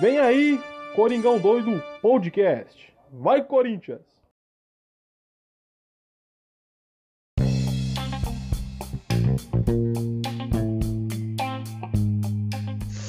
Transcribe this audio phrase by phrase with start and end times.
[0.00, 0.60] Vem aí,
[0.94, 2.92] Coringão Doido Podcast.
[3.10, 4.02] Vai, Corinthians!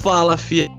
[0.01, 0.69] Fala, fia.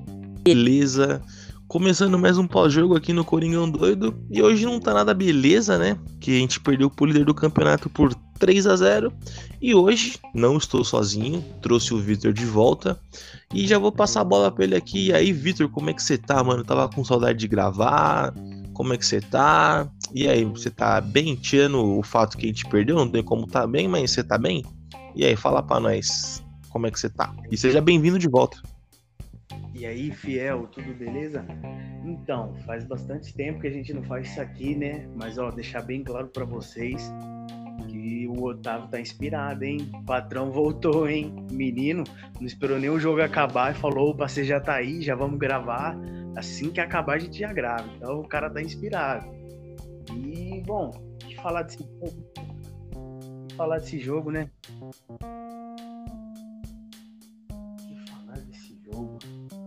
[0.43, 1.23] Beleza?
[1.67, 4.19] Começando mais um pós-jogo aqui no Coringão Doido.
[4.31, 5.99] E hoje não tá nada beleza, né?
[6.19, 9.13] Que a gente perdeu pro líder do campeonato por 3 a 0
[9.61, 12.99] E hoje não estou sozinho, trouxe o Vitor de volta.
[13.53, 15.07] E já vou passar a bola pra ele aqui.
[15.07, 16.65] E aí, Vitor, como é que você tá, mano?
[16.65, 18.35] Tava com saudade de gravar.
[18.75, 19.89] Como é que você tá?
[20.15, 21.35] E aí, você tá bem?
[21.35, 24.39] Tirando o fato que a gente perdeu, não tem como tá bem, mas você tá
[24.39, 24.65] bem?
[25.15, 27.35] E aí, fala pra nós como é que você tá.
[27.51, 28.61] E seja bem-vindo de volta.
[29.75, 31.45] E aí, fiel, tudo beleza?
[32.05, 35.09] Então, faz bastante tempo que a gente não faz isso aqui, né?
[35.15, 37.13] Mas ó, deixar bem claro para vocês
[38.09, 39.91] que o Otávio tá inspirado, hein?
[39.93, 41.47] O patrão voltou, hein?
[41.51, 42.05] Menino,
[42.41, 45.39] não esperou nem o jogo acabar e falou: opa, você já tá aí, já vamos
[45.39, 45.97] gravar.
[46.37, 47.89] Assim que acabar, a gente já grava.
[47.97, 49.27] Então o cara tá inspirado.
[50.15, 52.29] E, bom, que falar desse jogo?
[53.57, 54.49] falar desse jogo, né?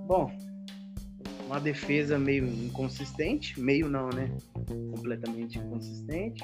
[0.08, 0.32] Bom,
[1.46, 4.36] uma defesa meio inconsistente, meio não, né?
[4.96, 6.44] Completamente inconsistente.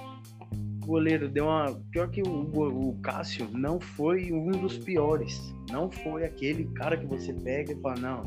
[0.88, 1.66] Goleiro deu uma.
[1.91, 5.53] Pior que o, o Cássio não foi um dos piores.
[5.69, 8.23] Não foi aquele cara que você pega e fala, não,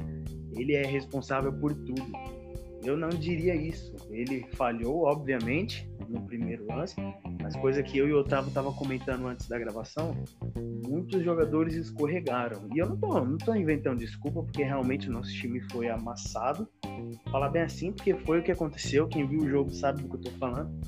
[0.53, 2.13] ele é responsável por tudo.
[2.85, 3.95] Eu não diria isso.
[4.11, 6.97] Ele falhou, obviamente, no primeiro lance,
[7.41, 10.15] mas coisa que eu e o Otávio tava comentando antes da gravação,
[10.87, 12.69] muitos jogadores escorregaram.
[12.75, 16.69] E eu não tô, não tô inventando desculpa, porque realmente o nosso time foi amassado.
[17.31, 19.09] Falar bem assim, porque foi o que aconteceu.
[19.09, 20.79] Quem viu o jogo sabe do que eu tô falando.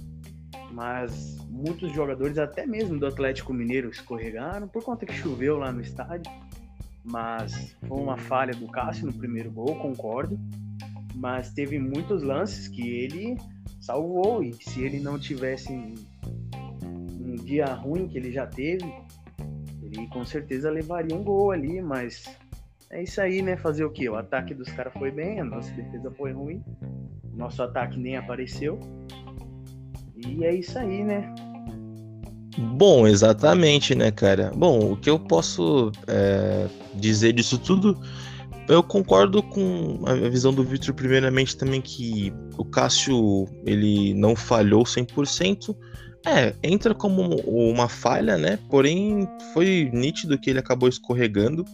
[0.72, 5.80] Mas muitos jogadores, até mesmo do Atlético Mineiro, escorregaram por conta que choveu lá no
[5.80, 6.30] estádio.
[7.04, 10.38] Mas foi uma falha do Cássio no primeiro gol, concordo.
[11.14, 13.36] Mas teve muitos lances que ele
[13.80, 14.42] salvou.
[14.42, 18.92] E se ele não tivesse um dia ruim que ele já teve,
[19.82, 22.24] ele com certeza levaria um gol ali, mas
[22.90, 23.56] é isso aí, né?
[23.56, 24.08] Fazer o quê?
[24.08, 26.62] O ataque dos caras foi bem, a nossa defesa foi ruim,
[27.34, 28.78] nosso ataque nem apareceu.
[30.14, 31.34] E é isso aí, né?
[32.62, 34.52] Bom, exatamente, né, cara?
[34.54, 37.98] Bom, o que eu posso é, dizer disso tudo
[38.68, 44.84] eu concordo com a visão do Victor, primeiramente, também que o Cássio ele não falhou
[44.84, 45.76] 100%.
[46.24, 48.58] É, entra como uma falha, né?
[48.70, 51.64] Porém, foi nítido que ele acabou escorregando.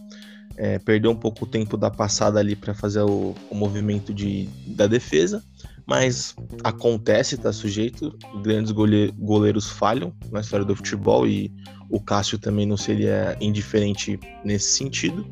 [0.57, 4.49] É, perdeu um pouco o tempo da passada ali para fazer o, o, movimento de,
[4.65, 5.43] da defesa.
[5.89, 8.15] Mas acontece, tá sujeito.
[8.43, 11.51] Grandes gole, goleiros falham na história do futebol e
[11.89, 15.25] o Cássio também não seria indiferente nesse sentido.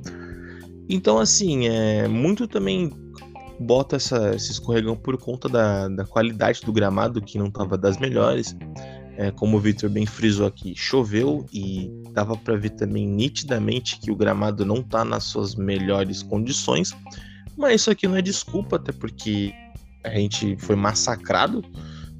[0.90, 2.91] Então, assim, é muito também
[3.59, 8.00] bota essa, esse escorregão por conta da, da qualidade do gramado, que não estava das
[8.00, 8.56] melhores.
[9.16, 14.12] É, como o Victor bem frisou aqui, choveu e dava para ver também nitidamente que
[14.12, 16.95] o gramado não está nas suas melhores condições.
[17.57, 19.51] Mas isso aqui não é desculpa, até porque
[20.07, 21.63] a gente foi massacrado,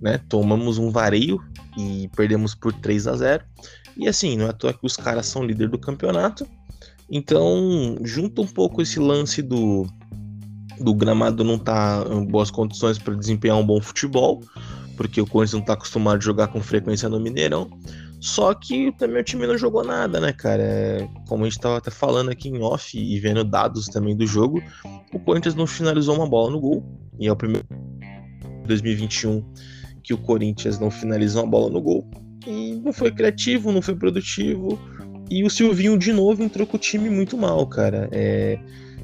[0.02, 0.20] né?
[0.30, 1.42] Tomamos um vareio
[1.78, 3.44] e perdemos por 3 a 0.
[3.96, 6.48] E assim, não é à toa que os caras são líder do campeonato
[7.10, 9.88] então, junta um pouco esse lance do,
[10.80, 14.44] do gramado não tá em boas condições para desempenhar um bom futebol,
[14.98, 17.70] porque o Corinthians não está acostumado a jogar com frequência no Mineirão.
[18.20, 20.64] Só que também o time não jogou nada, né, cara?
[20.64, 24.26] É, como a gente estava até falando aqui em off e vendo dados também do
[24.26, 24.62] jogo,
[25.14, 26.84] o Corinthians não finalizou uma bola no gol.
[27.20, 27.68] E é o primeiro
[28.66, 29.44] 2021
[30.04, 32.10] que o Corinthians não finalizou uma bola no gol.
[32.46, 34.80] E não foi criativo, não foi produtivo
[35.30, 38.08] e o Silvinho, de novo, entrou com o time muito mal, cara.
[38.12, 38.58] É,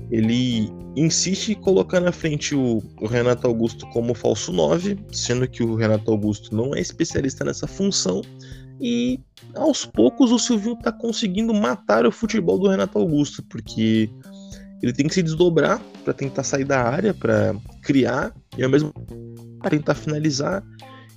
[0.09, 5.63] ele insiste em colocar na frente o, o, Renato Augusto como falso 9, sendo que
[5.63, 8.21] o Renato Augusto não é especialista nessa função.
[8.79, 9.19] E
[9.55, 14.09] aos poucos o Silvinho tá conseguindo matar o futebol do Renato Augusto, porque
[14.81, 18.93] ele tem que se desdobrar para tentar sair da área, para criar e ao mesmo
[19.59, 20.63] para tentar finalizar.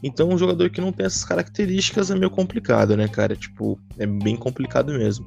[0.02, 3.34] Então, um jogador que não tem essas características é meio complicado, né, cara?
[3.34, 5.26] Tipo, é bem complicado mesmo.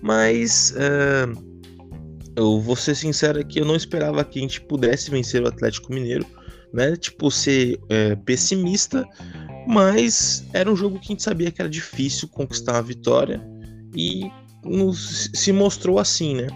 [0.00, 1.26] Mas, é,
[2.36, 5.92] eu vou ser sincero aqui, eu não esperava que a gente pudesse vencer o Atlético
[5.92, 6.26] Mineiro,
[6.72, 6.94] né?
[6.94, 9.04] Tipo, ser é, pessimista,
[9.66, 13.46] mas era um jogo que a gente sabia que era difícil conquistar a vitória
[13.94, 14.30] e
[14.64, 16.46] nos, se mostrou assim, né?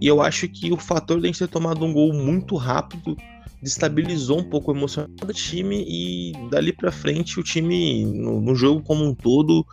[0.00, 3.16] E eu acho que o fator de a gente ter tomado um gol muito rápido
[3.62, 8.54] destabilizou um pouco o emocional do time e dali para frente o time no, no,
[8.54, 9.64] jogo como um todo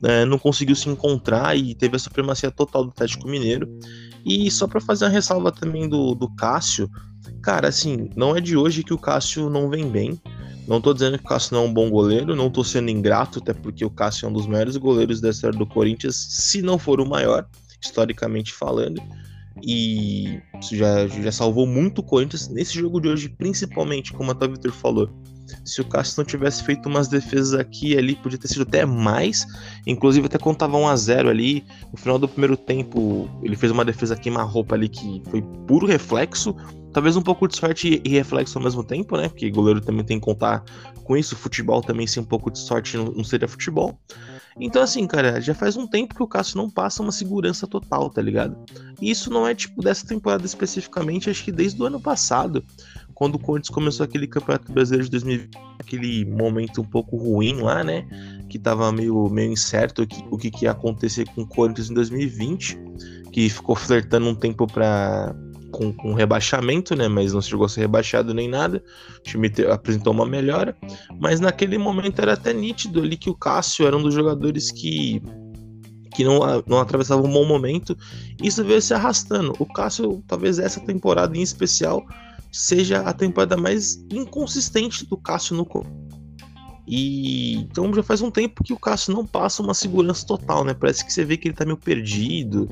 [0.00, 3.68] né, não conseguiu se encontrar e teve a supremacia total do Atlético Mineiro.
[4.24, 6.88] E só para fazer uma ressalva também do, do Cássio,
[7.42, 10.20] Cara, assim, não é de hoje que o Cássio não vem bem.
[10.66, 13.40] Não tô dizendo que o Cássio não é um bom goleiro, não tô sendo ingrato,
[13.40, 16.78] até porque o Cássio é um dos maiores goleiros da história do Corinthians, se não
[16.78, 17.46] for o maior,
[17.80, 19.02] historicamente falando.
[19.60, 24.46] E isso já, já salvou muito o Corinthians nesse jogo de hoje, principalmente, como até
[24.46, 25.10] o Victor falou.
[25.64, 28.86] Se o Cássio não tivesse feito umas defesas aqui e ali, podia ter sido até
[28.86, 29.46] mais.
[29.86, 34.16] Inclusive, até quando tava 1x0 ali, no final do primeiro tempo, ele fez uma defesa
[34.16, 36.56] queima-roupa ali que foi puro reflexo.
[36.92, 39.28] Talvez um pouco de sorte e reflexo ao mesmo tempo, né?
[39.28, 40.62] Porque goleiro também tem que contar
[41.04, 41.34] com isso.
[41.36, 43.98] Futebol também, sem um pouco de sorte, não seria futebol.
[44.60, 48.10] Então, assim, cara, já faz um tempo que o Cássio não passa uma segurança total,
[48.10, 48.54] tá ligado?
[49.00, 52.62] E isso não é, tipo, dessa temporada especificamente, acho que desde o ano passado
[53.22, 57.84] quando o Corinthians começou aquele Campeonato Brasileiro de 2020, aquele momento um pouco ruim lá,
[57.84, 58.04] né?
[58.48, 61.94] Que tava meio, meio incerto o que, o que ia acontecer com o Corinthians em
[61.94, 62.76] 2020,
[63.30, 65.36] que ficou flertando um tempo para
[65.72, 67.08] com, com rebaixamento, né?
[67.08, 68.82] Mas não chegou a ser rebaixado nem nada.
[69.18, 70.76] O time te, apresentou uma melhora.
[71.18, 75.20] Mas naquele momento era até nítido ali que o Cássio era um dos jogadores que
[76.14, 77.96] que não, não atravessava um bom momento.
[78.42, 79.54] Isso veio se arrastando.
[79.58, 82.04] O Cássio, talvez essa temporada em especial,
[82.52, 85.64] seja a temporada mais inconsistente do Cássio no
[86.86, 90.74] e então já faz um tempo que o Cássio não passa uma segurança total, né?
[90.74, 92.68] Parece que você vê que ele tá meio perdido.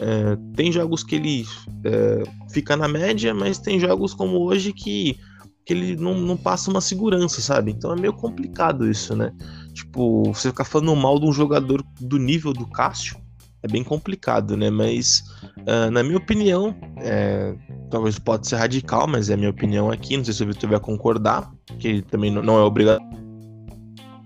[0.00, 1.46] É, tem jogos que ele
[1.84, 5.18] é, fica na média, mas tem jogos como hoje que,
[5.64, 7.72] que ele não, não passa uma segurança, sabe?
[7.72, 9.32] Então é meio complicado isso, né?
[9.72, 13.16] Tipo, você ficar falando mal de um jogador do nível do Cássio
[13.62, 14.68] é bem complicado, né?
[14.68, 15.24] Mas,
[15.60, 17.54] uh, na minha opinião, é,
[17.90, 20.18] talvez pode ser radical, mas é a minha opinião aqui.
[20.18, 23.02] Não sei se o Vitor vai concordar, que também não é obrigado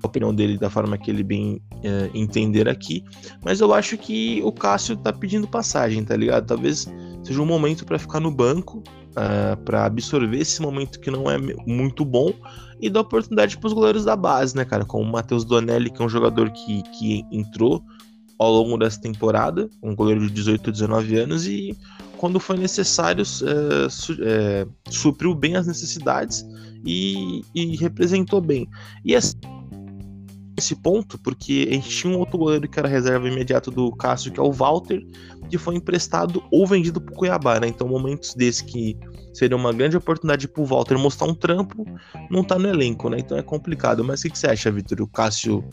[0.02, 3.04] opinião dele da forma que ele bem uh, entender aqui.
[3.44, 6.46] Mas eu acho que o Cássio tá pedindo passagem, tá ligado?
[6.46, 6.86] Talvez
[7.22, 11.36] seja um momento para ficar no banco, uh, para absorver esse momento que não é
[11.66, 12.32] muito bom
[12.80, 14.84] e dar oportunidade para os goleiros da base, né, cara?
[14.84, 17.82] Como o Matheus Donelli, que é um jogador que, que entrou
[18.38, 21.76] ao longo dessa temporada, um goleiro de 18, 19 anos, e
[22.18, 26.46] quando foi necessário, é, su é, supriu bem as necessidades
[26.84, 28.68] e, e representou bem.
[29.04, 29.36] E assim,
[30.58, 34.32] esse ponto, porque a gente tinha um outro goleiro que era reserva imediato do Cássio,
[34.32, 35.04] que é o Walter,
[35.48, 37.68] que foi emprestado ou vendido para o Cuiabá, né?
[37.68, 38.96] Então, momentos desse que
[39.32, 41.86] seria uma grande oportunidade para o Walter mostrar um trampo,
[42.30, 43.18] não tá no elenco, né?
[43.18, 44.04] Então é complicado.
[44.04, 45.00] Mas o que, que você acha, Vitor?
[45.00, 45.64] O Cássio,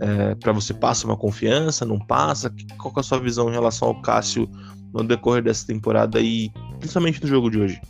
[0.00, 1.84] é, para você, passa uma confiança?
[1.84, 2.52] Não passa?
[2.78, 4.48] Qual é a sua visão em relação ao Cássio
[4.92, 7.80] no decorrer dessa temporada e principalmente no jogo de hoje?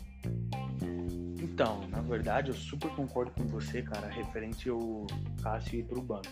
[2.13, 5.07] Verdade, eu super concordo com você, cara, referente ao
[5.41, 6.29] Cássio ir pro banco.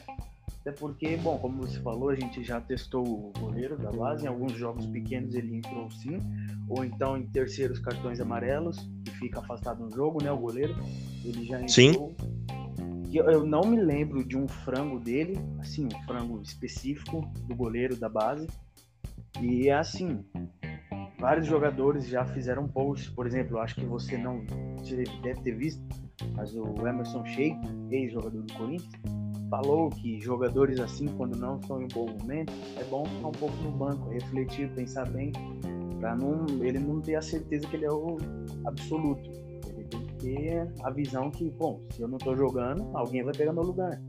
[0.60, 4.26] Até porque, bom, como você falou, a gente já testou o goleiro da base.
[4.26, 6.20] Em alguns jogos pequenos ele entrou sim,
[6.70, 10.32] ou então em terceiros cartões amarelos, que fica afastado no jogo, né?
[10.32, 10.76] O goleiro.
[11.26, 11.68] Ele já entrou.
[11.68, 12.16] Sim.
[13.12, 17.96] Eu, eu não me lembro de um frango dele, assim, um frango específico do goleiro
[17.96, 18.46] da base.
[19.42, 20.24] E é assim,
[21.22, 24.44] vários jogadores já fizeram posts, por exemplo, acho que você não
[25.22, 25.82] deve ter visto,
[26.36, 27.56] mas o Emerson Sheik,
[27.92, 28.92] ex-jogador do Corinthians,
[29.48, 33.56] falou que jogadores assim, quando não estão em bom momento, é bom ficar um pouco
[33.58, 35.32] no banco, refletir, pensar bem,
[36.00, 38.18] para não, ele não ter a certeza que ele é o
[38.66, 39.30] absoluto.
[39.68, 43.34] Ele tem que ter a visão que, bom, se eu não estou jogando, alguém vai
[43.36, 44.02] pegar meu lugar.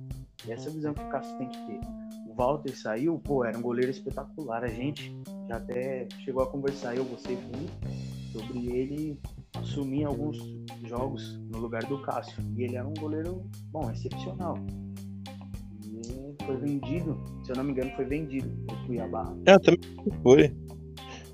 [0.46, 1.80] E essa é a visão que o Cássio tem que ter.
[2.26, 4.64] O Walter saiu, pô, era um goleiro espetacular.
[4.64, 5.14] A gente
[5.52, 9.20] até chegou a conversar, eu, você e sobre ele
[9.58, 10.38] assumir alguns
[10.86, 12.42] jogos no lugar do Cássio.
[12.56, 14.56] E ele era um goleiro, bom, excepcional
[16.44, 19.32] foi vendido, se eu não me engano, foi vendido pro Cuiabá.
[19.46, 19.80] É, também
[20.22, 20.56] foi.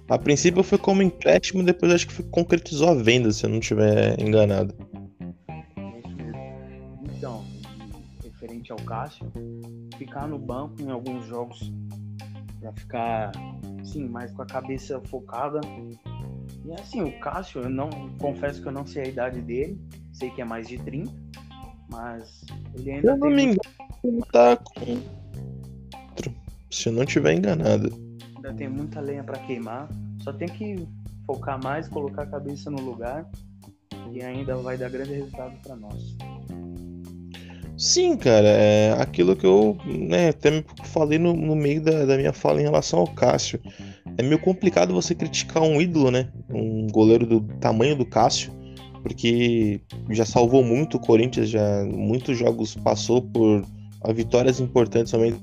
[0.08, 3.58] A princípio foi como empréstimo, depois acho que foi, concretizou a venda, se eu não
[3.58, 4.74] estiver enganado.
[7.16, 7.44] Então,
[8.24, 9.30] referente ao Cássio,
[9.98, 11.70] ficar no banco em alguns jogos
[12.60, 13.32] para ficar,
[13.84, 15.60] sim, mais com a cabeça focada.
[16.64, 17.88] E assim, o Cássio, eu não
[18.18, 19.80] confesso que eu não sei a idade dele,
[20.12, 21.10] sei que é mais de 30,
[21.90, 23.60] mas ele ainda eu não me engano,
[24.04, 25.18] ele tá com.
[26.70, 27.90] Se eu não tiver enganado.
[28.36, 29.88] Ainda tem muita lenha para queimar.
[30.20, 30.86] Só tem que
[31.26, 33.28] focar mais, colocar a cabeça no lugar.
[34.12, 36.16] E ainda vai dar grande resultado para nós.
[37.78, 42.32] Sim, cara, é aquilo que eu né, até falei no, no meio da, da, minha
[42.32, 43.60] fala em relação ao Cássio.
[44.18, 46.28] É meio complicado você criticar um ídolo, né?
[46.50, 48.52] Um goleiro do tamanho do Cássio,
[49.02, 49.80] porque
[50.10, 53.64] já salvou muito o Corinthians, já muitos jogos passou por
[54.12, 55.38] vitórias importantes somente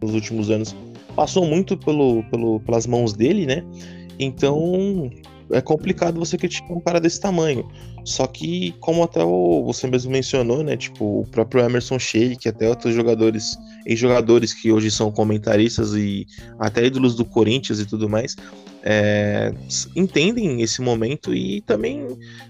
[0.00, 0.74] nos últimos anos
[1.18, 3.64] passou muito pelo, pelo, pelas mãos dele, né?
[4.20, 5.10] Então
[5.50, 7.68] é complicado você criticar um cara desse tamanho.
[8.04, 10.76] Só que, como até o, você mesmo mencionou, né?
[10.76, 16.26] Tipo, o próprio Emerson Sheik, até outros jogadores, ex-jogadores que hoje são comentaristas e
[16.58, 18.34] até ídolos do Corinthians e tudo mais,
[18.82, 19.52] é,
[19.94, 22.06] entendem esse momento e também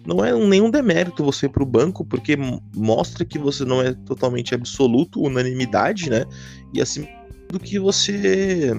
[0.07, 2.37] não é nenhum demérito você ir para o banco, porque
[2.75, 6.25] mostra que você não é totalmente absoluto, unanimidade, né?
[6.73, 7.09] E assim
[7.51, 8.73] do que você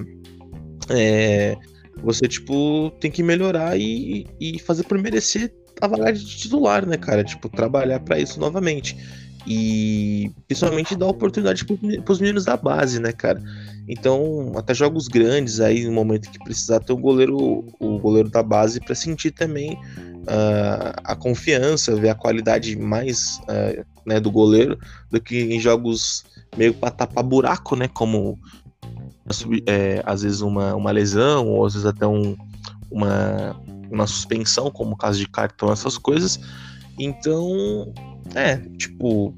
[0.88, 1.56] é,
[2.02, 6.96] você, tipo, tem que melhorar e, e fazer por merecer a vaga de titular, né,
[6.96, 7.24] cara?
[7.24, 8.96] Tipo, trabalhar para isso novamente.
[9.46, 11.64] E principalmente dar oportunidade
[12.04, 13.42] pros meninos da base, né, cara?
[13.88, 18.42] Então, até jogos grandes aí, no momento que precisar ter o goleiro, o goleiro da
[18.42, 24.78] base para sentir também uh, a confiança, ver a qualidade mais uh, né, do goleiro
[25.10, 26.24] do que em jogos
[26.56, 27.88] meio para tapar buraco, né?
[27.88, 28.38] Como
[29.66, 32.36] é, às vezes uma, uma lesão, ou às vezes até um,
[32.90, 33.56] uma,
[33.90, 36.40] uma suspensão, como o caso de cartão, essas coisas.
[36.98, 37.92] Então,
[38.34, 39.34] é, tipo,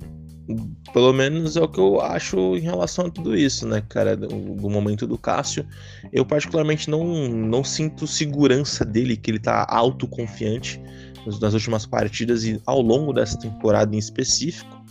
[0.93, 4.27] pelo menos é o que eu acho em relação a tudo isso, né, cara, do,
[4.27, 5.67] do, momento do Cássio.
[6.13, 10.81] Eu particularmente não, não sinto segurança dele, que ele tá autoconfiante
[11.41, 14.83] nas últimas partidas e ao longo dessa temporada em específico.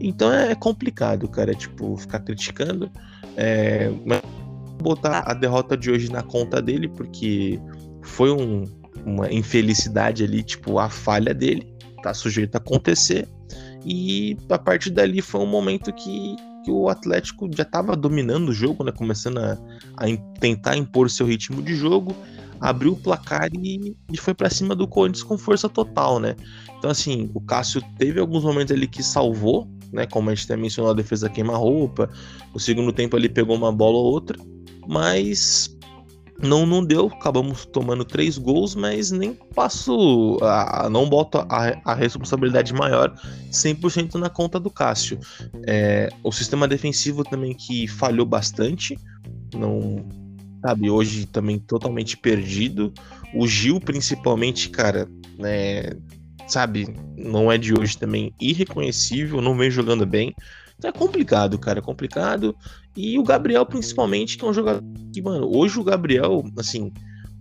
[0.00, 2.90] Então é complicado, cara, tipo, ficar criticando.
[3.36, 4.20] É, mas
[4.82, 7.60] botar a derrota de hoje na conta dele, porque
[8.02, 8.64] foi um,
[9.04, 13.28] uma infelicidade ali, tipo, a falha dele, tá sujeito a acontecer.
[13.84, 18.52] E a partir dali foi um momento que, que o Atlético já estava dominando o
[18.52, 18.92] jogo, né?
[18.92, 19.58] Começando a,
[19.96, 20.04] a
[20.40, 22.14] tentar impor seu ritmo de jogo,
[22.60, 26.34] abriu o placar e, e foi para cima do Corinthians com força total, né?
[26.78, 30.06] Então, assim, o Cássio teve alguns momentos ali que salvou, né?
[30.06, 32.10] Como a gente até mencionou, a defesa queima-roupa.
[32.52, 34.38] O segundo tempo ele pegou uma bola ou outra
[34.88, 35.76] mas
[36.40, 41.94] não não deu, acabamos tomando três gols, mas nem passo, a, não boto a, a
[41.94, 43.12] responsabilidade maior
[43.50, 45.18] 100% na conta do Cássio.
[45.66, 48.96] É, o sistema defensivo também que falhou bastante,
[49.54, 50.06] não
[50.64, 52.92] sabe, hoje também totalmente perdido.
[53.34, 55.90] O Gil, principalmente, cara, né,
[56.46, 60.34] sabe, não é de hoje também irreconhecível, não vem jogando bem.
[60.78, 62.56] Então é complicado, cara, é complicado.
[62.96, 64.82] E o Gabriel, principalmente, que é um jogador
[65.12, 66.92] que, mano, hoje o Gabriel, assim,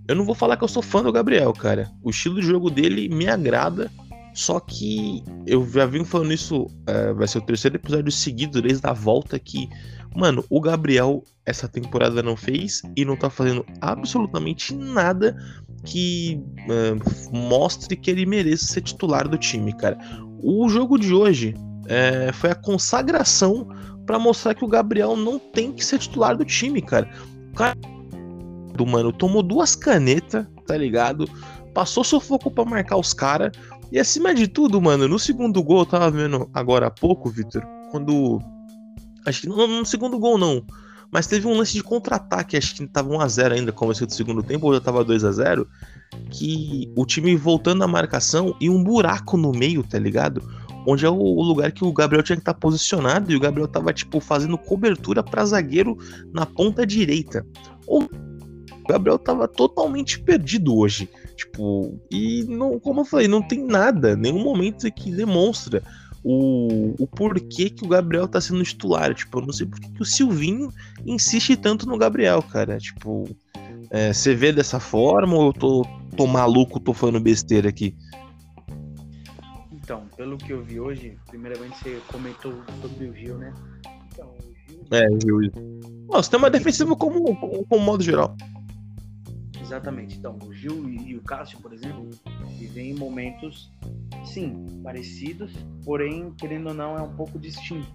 [0.08, 1.91] eu não vou falar que eu sou fã do Gabriel, cara.
[2.01, 3.91] O estilo de jogo dele me agrada.
[4.34, 8.86] Só que eu já vim falando isso, é, vai ser o terceiro episódio seguido desde
[8.86, 9.67] a volta que,
[10.15, 15.36] mano, o Gabriel essa temporada não fez e não tá fazendo absolutamente nada
[15.84, 16.39] que
[16.70, 19.98] é, mostre que ele merece ser titular do time, cara.
[20.39, 21.56] O jogo de hoje
[21.88, 23.67] é, foi a consagração
[24.06, 27.10] para mostrar que o Gabriel não tem que ser titular do time, cara.
[27.51, 27.75] O cara
[28.74, 31.29] do mano tomou duas canetas, tá ligado?
[31.74, 33.51] Passou sufoco para marcar os caras.
[33.91, 37.65] E acima de tudo, mano, no segundo gol, eu tava vendo agora há pouco, Victor,
[37.91, 38.39] quando.
[39.25, 40.63] Acho que não no segundo gol, não.
[41.12, 44.67] Mas teve um lance de contra-ataque, acho que tava 1x0 ainda, começou do segundo tempo,
[44.67, 45.67] ou já tava 2 a 0
[46.29, 50.44] Que o time voltando à marcação e um buraco no meio, tá ligado?
[50.88, 53.67] Onde é o lugar que o Gabriel tinha que estar tá posicionado e o Gabriel
[53.67, 55.98] tava tipo fazendo cobertura para zagueiro
[56.32, 57.46] na ponta direita.
[57.86, 58.06] O
[58.88, 64.41] Gabriel tava totalmente perdido hoje, tipo, e não, como eu falei, não tem nada, nenhum
[64.41, 65.84] momento que demonstra
[66.24, 69.13] o, o porquê que o Gabriel tá sendo titular.
[69.13, 70.72] Tipo, eu não sei porquê que o Silvinho
[71.06, 72.77] insiste tanto no Gabriel, cara.
[72.77, 73.29] Tipo,
[73.89, 77.94] é, você vê dessa forma ou eu tô, tô maluco, tô falando besteira aqui?
[79.88, 82.51] Então, pelo que eu vi hoje, primeiramente você comentou
[82.82, 83.53] sobre o Gil, né?
[84.12, 84.86] Então, o Gil.
[84.91, 85.79] É, o Gil.
[86.10, 88.36] o sistema defensivo como, como, como modo geral.
[89.62, 90.17] Exatamente.
[90.17, 92.10] Então, o Gil e o Cássio, por exemplo,
[92.60, 93.72] vivem momentos,
[94.25, 95.53] sim, parecidos,
[95.86, 97.88] porém, querendo ou não, é um pouco distinto.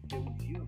[0.00, 0.64] Porque o Gil,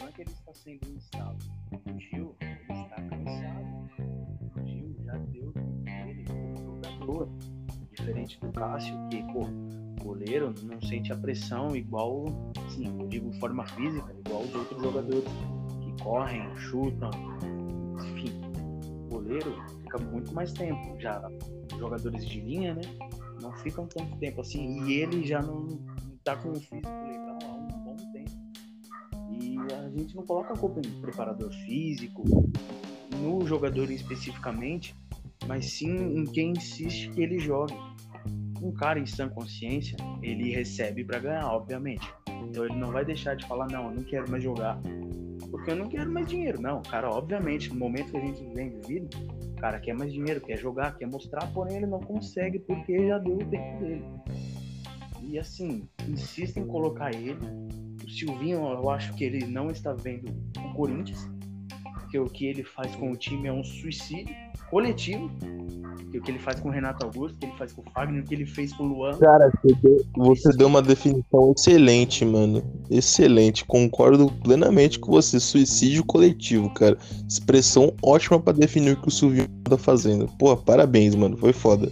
[0.00, 1.38] não é que ele está sendo instável.
[1.70, 3.88] O Gil, ele está cansado.
[4.56, 5.52] O Gil já deu
[5.86, 7.28] ele como jogador.
[7.92, 9.46] Diferente do Cássio, que, pô,
[10.02, 12.24] goleiro não sente a pressão igual,
[12.66, 15.24] assim, eu digo forma física, igual os outros jogadores
[15.80, 17.10] que correm, chutam,
[18.00, 18.32] enfim.
[19.06, 20.98] O goleiro fica muito mais tempo.
[21.00, 21.22] Já
[21.78, 22.82] jogadores de linha, né?
[23.40, 24.84] Não ficam tanto tempo assim.
[24.84, 28.30] E ele já não, não tá com o físico legal há um bom tempo.
[29.30, 32.24] E a gente não coloca a culpa em preparador físico,
[33.20, 34.94] no jogador especificamente,
[35.46, 37.74] mas sim em quem insiste que ele jogue
[38.62, 42.08] um cara em sã consciência, ele recebe para ganhar, obviamente.
[42.48, 44.80] Então ele não vai deixar de falar, não, eu não quero mais jogar,
[45.50, 46.60] porque eu não quero mais dinheiro.
[46.60, 49.08] Não, cara, obviamente, no momento que a gente vem vivido,
[49.62, 53.36] cara quer mais dinheiro, quer jogar, quer mostrar, porém ele não consegue porque já deu
[53.36, 54.04] o tempo dele.
[55.22, 57.38] E assim, insistem em colocar ele.
[58.04, 60.28] O Silvinho, eu acho que ele não está vendo
[60.58, 61.30] o Corinthians,
[61.94, 64.34] porque o que ele faz com o time é um suicídio
[64.72, 65.30] coletivo.
[66.10, 67.84] Que o que ele faz com o Renato Augusto, o que ele faz com o
[67.90, 69.18] Fagner, o que ele fez com o Luan.
[69.18, 72.62] Cara, você deu, você deu uma definição excelente, mano.
[72.90, 73.64] Excelente.
[73.64, 75.40] Concordo plenamente com você.
[75.40, 76.98] Suicídio coletivo, cara.
[77.26, 80.28] Expressão ótima para definir o que o Silvinho tá fazendo.
[80.38, 81.36] Pô, parabéns, mano.
[81.36, 81.90] Foi foda.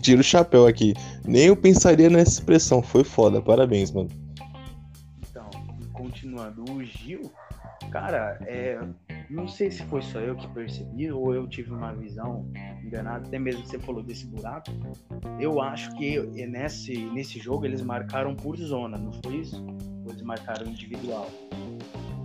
[0.00, 0.94] Tira o chapéu aqui.
[1.24, 2.82] Nem eu pensaria nessa expressão.
[2.82, 3.42] Foi foda.
[3.42, 4.10] Parabéns, mano.
[5.28, 5.50] Então,
[5.92, 7.32] continuando, o Gil,
[7.90, 8.78] cara, é,
[9.28, 12.46] não sei se foi só eu que percebi ou eu tive uma visão
[12.84, 14.70] enganada, até mesmo você falou desse buraco.
[15.40, 19.64] Eu acho que nesse, nesse jogo eles marcaram por zona, não foi isso?
[20.04, 21.28] Ou eles marcaram individual?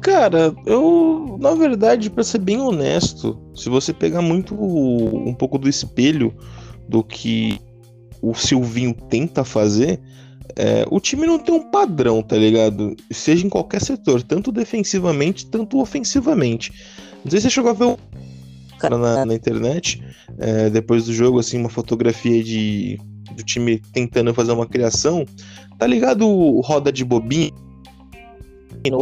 [0.01, 5.70] Cara, eu, na verdade, pra ser bem honesto, se você pegar muito um pouco do
[5.70, 6.34] espelho
[6.89, 7.60] do que
[8.22, 10.00] o Silvinho tenta fazer,
[10.55, 12.96] é, o time não tem um padrão, tá ligado?
[13.12, 16.72] Seja em qualquer setor, tanto defensivamente, tanto ofensivamente.
[17.24, 17.98] Não sei se você chegou a ver um
[18.79, 20.03] cara na, na internet,
[20.39, 23.00] é, depois do jogo, assim, uma fotografia de,
[23.36, 25.25] do time tentando fazer uma criação.
[25.77, 26.25] Tá ligado
[26.62, 27.51] roda de bobinho?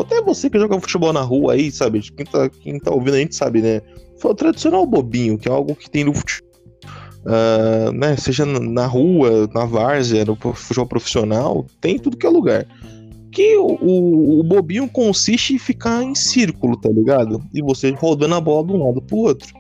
[0.02, 2.02] Até você que joga futebol na rua aí, sabe?
[2.02, 3.82] Quem tá, quem tá ouvindo a gente sabe, né?
[4.20, 6.49] Foi o tradicional bobinho, que é algo que tem no futebol
[7.26, 12.66] uh, né, seja na rua, na várzea, no futebol profissional, tem tudo que é lugar.
[13.32, 17.44] Que o, o, o, bobinho consiste em ficar em círculo, tá ligado?
[17.54, 19.54] E você rodando a bola de um lado pro outro.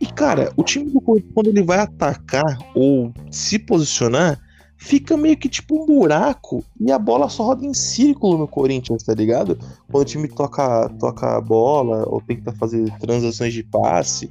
[0.00, 4.38] E cara, o time do Corinthians, quando ele vai atacar ou se posicionar,
[4.76, 9.02] fica meio que tipo um buraco e a bola só roda em círculo no Corinthians,
[9.02, 9.58] tá ligado?
[9.90, 14.28] Quando o time toca, toca a bola ou tenta fazer transações de passe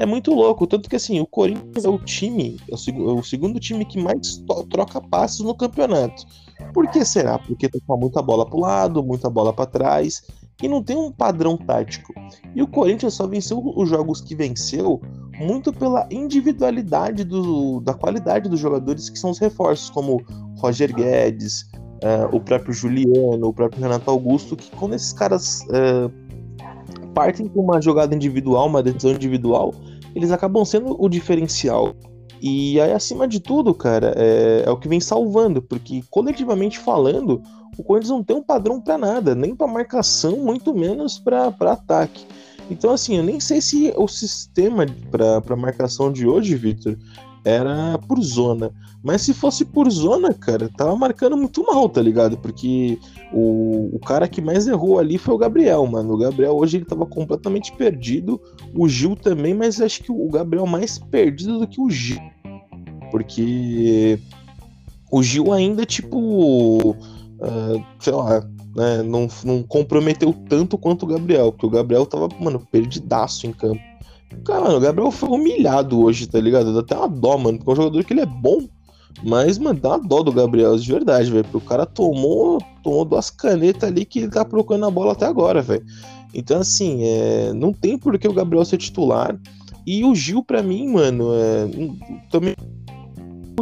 [0.00, 0.66] é muito louco.
[0.66, 4.00] Tanto que assim, o Corinthians é o time, é o, é o segundo time que
[4.02, 6.24] mais troca passos no campeonato.
[6.72, 7.38] Por que será?
[7.38, 10.22] Porque toca muita bola pro lado, muita bola para trás
[10.62, 12.14] e não tem um padrão tático.
[12.54, 15.02] E o Corinthians só venceu os jogos que venceu
[15.38, 20.22] muito pela individualidade do, da qualidade dos jogadores que são os reforços, como
[20.56, 21.70] Roger Guedes,
[22.02, 26.10] uh, o próprio Juliano, o próprio Renato Augusto, que quando esses caras uh,
[27.14, 29.74] partem com uma jogada individual, uma decisão individual,
[30.14, 31.94] eles acabam sendo o diferencial.
[32.42, 37.42] E aí, acima de tudo, cara, é, é o que vem salvando, porque coletivamente falando,
[37.76, 42.26] o Corinthians não tem um padrão para nada, nem para marcação, muito menos para ataque.
[42.70, 46.96] Então, assim, eu nem sei se o sistema para marcação de hoje, Victor,
[47.44, 48.70] era por zona.
[49.02, 52.36] Mas se fosse por zona, cara, tava marcando muito mal, tá ligado?
[52.36, 52.98] Porque
[53.32, 56.14] o, o cara que mais errou ali foi o Gabriel, mano.
[56.14, 58.40] O Gabriel hoje ele tava completamente perdido.
[58.74, 62.20] O Gil também, mas acho que o Gabriel mais perdido do que o Gil.
[63.10, 64.18] Porque
[65.10, 71.52] o Gil ainda, tipo, uh, sei lá, né, não, não comprometeu tanto quanto o Gabriel.
[71.52, 73.89] Porque o Gabriel tava, mano, perdidaço em campo.
[74.44, 76.72] Cara, mano, o Gabriel foi humilhado hoje, tá ligado?
[76.72, 78.66] Dá até uma dó, mano, porque é um jogador que ele é bom.
[79.22, 81.44] Mas, mano, dá uma dó do Gabriel, de verdade, velho.
[81.44, 85.26] Porque o cara tomou, tomou duas canetas ali que ele tá procurando a bola até
[85.26, 85.84] agora, velho.
[86.32, 89.38] Então, assim, é, não tem por que o Gabriel ser titular.
[89.86, 91.68] E o Gil, pra mim, mano, é,
[92.30, 92.54] também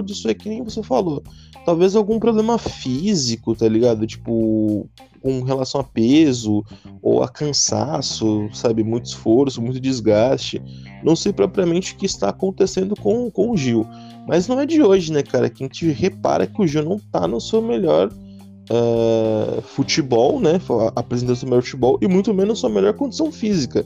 [0.03, 1.23] disso é que nem você falou.
[1.69, 4.07] Talvez algum problema físico, tá ligado?
[4.07, 4.89] Tipo,
[5.21, 6.65] com relação a peso
[7.03, 8.83] ou a cansaço, sabe?
[8.83, 10.63] Muito esforço, muito desgaste.
[11.05, 13.87] Não sei propriamente o que está acontecendo com, com o Gil.
[14.27, 15.51] Mas não é de hoje, né, cara?
[15.51, 20.59] Que a gente repara que o Gil não tá no seu melhor uh, futebol, né?
[20.97, 23.85] Apresentando seu melhor futebol e muito menos sua melhor condição física.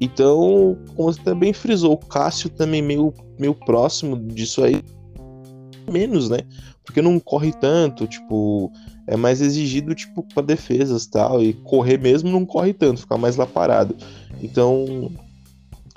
[0.00, 4.82] Então, como você também frisou, o Cássio também meio, meio próximo disso aí.
[5.88, 6.40] Menos, né?
[6.84, 8.72] Porque não corre tanto, tipo,
[9.06, 11.42] é mais exigido, tipo, para defesas tal.
[11.42, 13.96] E correr mesmo não corre tanto, ficar mais lá parado.
[14.42, 15.10] Então,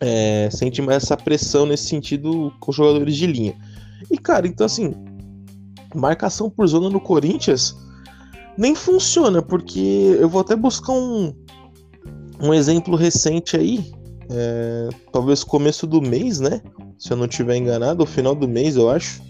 [0.02, 3.56] é, sente mais essa pressão nesse sentido com os jogadores de linha.
[4.12, 4.94] E, cara, então assim,
[5.96, 7.76] marcação por zona no Corinthians
[8.58, 11.34] nem funciona, porque eu vou até buscar um,
[12.40, 13.92] um exemplo recente aí,
[14.30, 16.62] é, talvez começo do mês, né?
[17.00, 19.22] Se eu não estiver enganado, o final do mês, eu acho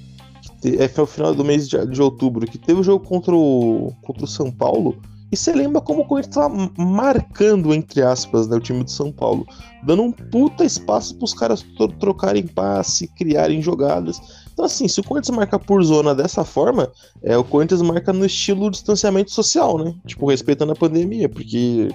[0.65, 3.93] é, foi o final do mês de, de, outubro, que teve o jogo contra o,
[4.01, 4.97] contra o São Paulo.
[5.31, 9.11] E você lembra como o Corinthians estava marcando, entre aspas, né, o time de São
[9.11, 9.47] Paulo,
[9.83, 11.65] dando um puta espaço para os caras
[11.99, 14.21] trocarem passe, criarem jogadas.
[14.53, 16.91] Então, assim, se o Corinthians marca por zona dessa forma,
[17.23, 19.95] é, o Corinthians marca no estilo distanciamento social, né?
[20.05, 21.87] Tipo, respeitando a pandemia, porque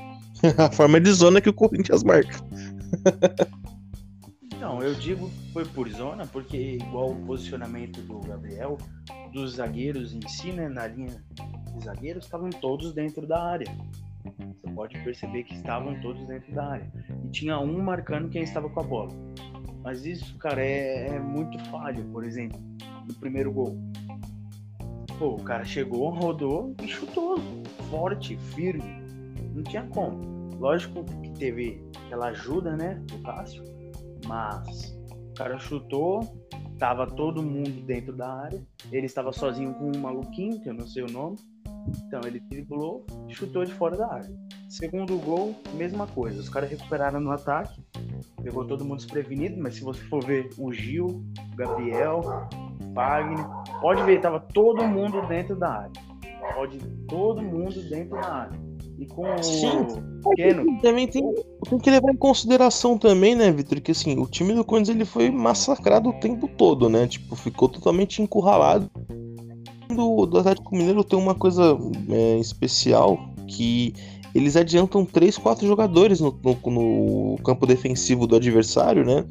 [0.59, 2.41] a forma de zona que o Corinthians marca.
[4.79, 8.79] Então, eu digo foi por zona, porque igual o posicionamento do Gabriel,
[9.33, 11.21] dos zagueiros em si, né, na linha
[11.75, 13.67] de zagueiros, estavam todos dentro da área.
[14.23, 16.93] Você pode perceber que estavam todos dentro da área.
[17.25, 19.11] E tinha um marcando quem estava com a bola.
[19.83, 22.05] Mas isso, cara, é, é muito falho.
[22.13, 22.61] Por exemplo,
[23.05, 23.77] no primeiro gol.
[25.19, 27.41] Pô, o cara chegou, rodou e chutou.
[27.91, 29.03] Forte, firme.
[29.53, 30.55] Não tinha como.
[30.61, 33.78] Lógico que teve aquela ajuda, né, do Cássio.
[34.29, 34.95] Mas
[35.31, 36.21] o cara chutou,
[36.79, 38.63] tava todo mundo dentro da área.
[38.93, 41.37] Ele estava sozinho com um maluquinho, que eu não sei o nome.
[42.07, 44.31] Então ele driblou e chutou de fora da área.
[44.69, 46.39] Segundo gol, mesma coisa.
[46.39, 47.83] Os caras recuperaram no ataque.
[48.43, 53.47] Pegou todo mundo desprevenido, mas se você for ver o Gil, o Gabriel, o Wagner,
[53.81, 55.93] pode ver, tava todo mundo dentro da área.
[56.55, 58.68] Pode todo mundo dentro da área.
[58.99, 59.79] E com Sim.
[60.25, 61.23] o Keno, Também tem,
[61.69, 65.05] tem que levar em consideração também, né, Vitor, que assim, o time do Corinthians ele
[65.05, 67.07] foi massacrado o tempo todo, né?
[67.07, 68.91] Tipo, ficou totalmente encurralado.
[69.89, 71.79] Do, do Atlético Mineiro tem uma coisa
[72.11, 73.95] é, especial que
[74.35, 79.25] eles adiantam três, quatro jogadores no, no- no campo defensivo do adversário, né?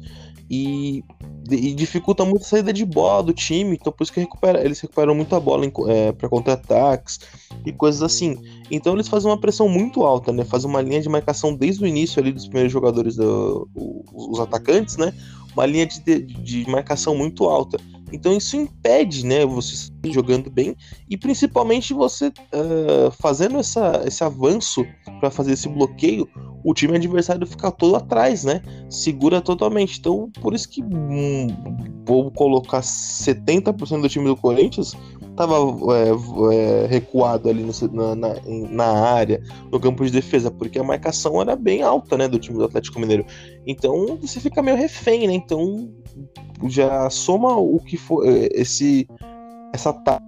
[0.50, 1.04] E,
[1.50, 3.76] e dificulta muito a saída de bola do time.
[3.78, 5.70] Então, por isso que recupera, eles recuperam muita bola em,
[6.16, 7.20] para contra-ataques
[7.66, 8.36] e coisas assim.
[8.70, 10.44] Então, eles fazem uma pressão muito alta, né?
[10.44, 14.40] Fazem uma linha de marcação desde o início ali dos primeiros jogadores, do, o- os
[14.40, 15.12] atacantes, né?
[15.52, 17.78] Uma linha de, de, de marcação muito alta.
[18.12, 19.44] Então, isso impede, né?
[19.44, 20.76] Você jogando bem
[21.08, 24.86] e principalmente você ah, fazendo essa, esse avanço
[25.20, 26.28] para fazer esse bloqueio,
[26.64, 28.62] o time adversário fica todo atrás, né?
[28.90, 29.98] Segura totalmente.
[29.98, 31.48] Então, por isso que hum,
[32.04, 34.94] vou colocar 70% do time do Corinthians
[35.38, 35.54] tava
[35.94, 36.10] é,
[36.54, 38.34] é, recuado ali no- na, na,
[38.70, 42.58] na área, no campo de defesa, porque a marcação era bem alta, né, do time
[42.58, 43.24] do Atlético Mineiro.
[43.64, 45.34] Então, você fica meio refém, né?
[45.34, 45.88] Então,
[46.66, 49.06] já soma o que for é, esse
[49.72, 50.26] essa tática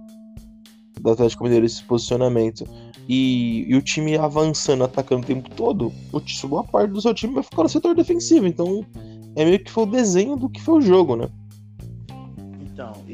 [1.01, 2.63] do Atlético Mineiro, esse posicionamento,
[3.09, 7.33] e, e o time avançando, atacando o tempo todo, o boa parte do seu time
[7.33, 8.47] vai ficar no setor defensivo.
[8.47, 8.85] Então,
[9.35, 11.27] é meio que foi o desenho do que foi o jogo, né?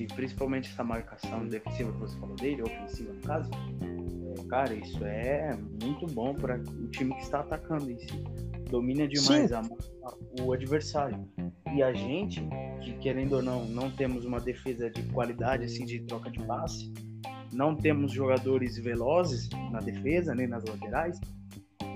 [0.09, 5.03] E principalmente essa marcação defensiva que você falou dele, ofensiva no caso, é, cara, isso
[5.03, 8.23] é muito bom para o time que está atacando em si.
[8.69, 11.27] Domina demais a- a- o adversário.
[11.73, 12.41] E a gente,
[12.81, 16.91] que querendo ou não, não temos uma defesa de qualidade assim de troca de passe,
[17.53, 21.19] não temos jogadores velozes na defesa, nem nas laterais,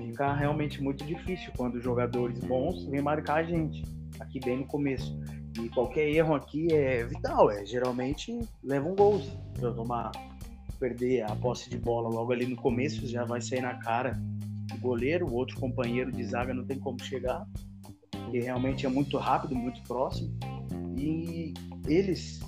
[0.05, 3.83] fica realmente muito difícil quando jogadores bons vêm marcar a gente,
[4.19, 5.17] aqui bem no começo.
[5.59, 9.19] E qualquer erro aqui é vital, é geralmente leva um gol.
[9.19, 10.11] Se eu tomar,
[10.79, 14.19] perder a posse de bola logo ali no começo, já vai sair na cara
[14.71, 17.45] do goleiro, o outro companheiro de zaga não tem como chegar,
[18.11, 20.35] porque realmente é muito rápido, muito próximo.
[20.97, 21.53] E
[21.87, 22.39] eles,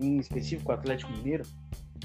[0.00, 1.44] em específico o Atlético Mineiro,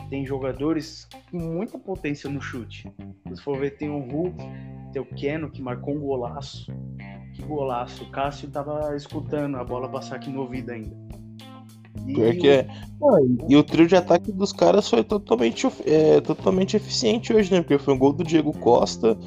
[0.10, 2.92] tem jogadores com muita potência no chute.
[3.34, 4.38] Se for ver, tem o Hulk,
[4.92, 6.72] tem o Keno, que marcou um golaço.
[7.40, 8.04] Que golaço.
[8.04, 10.96] O Cássio tava escutando a bola passar aqui no ouvido ainda.
[12.06, 12.68] E Pior que é.
[13.48, 17.62] E o trio de ataque dos caras foi totalmente, é, totalmente eficiente hoje, né?
[17.62, 19.18] Porque foi um gol do Diego Costa,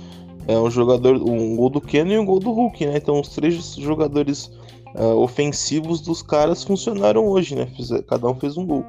[0.46, 2.96] é um jogador, um gol do Keno e um gol do Hulk, né?
[2.96, 4.50] Então os três jogadores
[4.94, 7.70] ah, ofensivos dos caras funcionaram hoje, né?
[8.08, 8.84] Cada um fez um gol.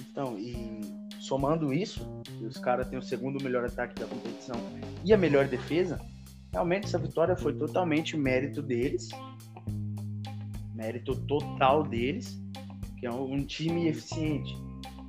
[0.00, 0.80] Então, e
[1.18, 2.06] somando isso,
[2.40, 4.56] os caras têm o segundo melhor ataque da competição
[5.04, 6.00] e a melhor defesa,
[6.52, 9.08] realmente essa vitória foi totalmente mérito deles.
[10.74, 12.40] Mérito total deles,
[12.98, 14.56] que é um time eficiente.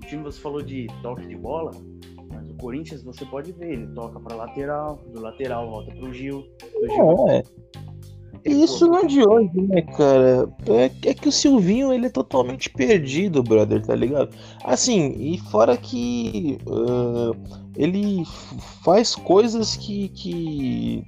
[0.02, 1.72] O time você falou de toque de bola,
[2.32, 6.42] mas o Corinthians você pode ver, ele toca para lateral, do lateral volta pro Gil,
[6.60, 7.44] do Gil É.
[8.46, 10.50] E isso não é de hoje, né, cara?
[10.68, 14.30] É, é que o Silvinho, ele é totalmente perdido, brother, tá ligado?
[14.64, 17.32] Assim, e fora que ah,
[17.76, 18.24] ele
[18.84, 21.04] faz coisas que, que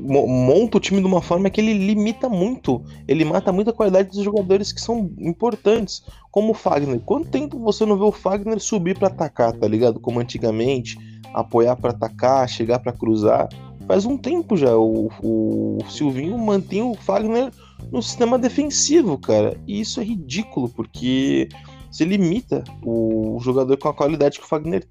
[0.00, 3.74] mo- monta o time de uma forma que ele limita muito, ele mata muito a
[3.74, 7.00] qualidade dos jogadores que são importantes, como o Fagner.
[7.00, 10.00] Quanto tempo você não vê o Fagner subir pra atacar, tá ligado?
[10.00, 10.98] Como antigamente,
[11.32, 13.48] apoiar pra atacar, chegar pra cruzar.
[13.86, 14.76] Faz um tempo já.
[14.76, 17.50] O, o Silvinho mantém o Fagner
[17.92, 19.56] no sistema defensivo, cara.
[19.66, 21.48] E isso é ridículo, porque
[21.90, 24.86] você limita o jogador com a qualidade que o Fagner.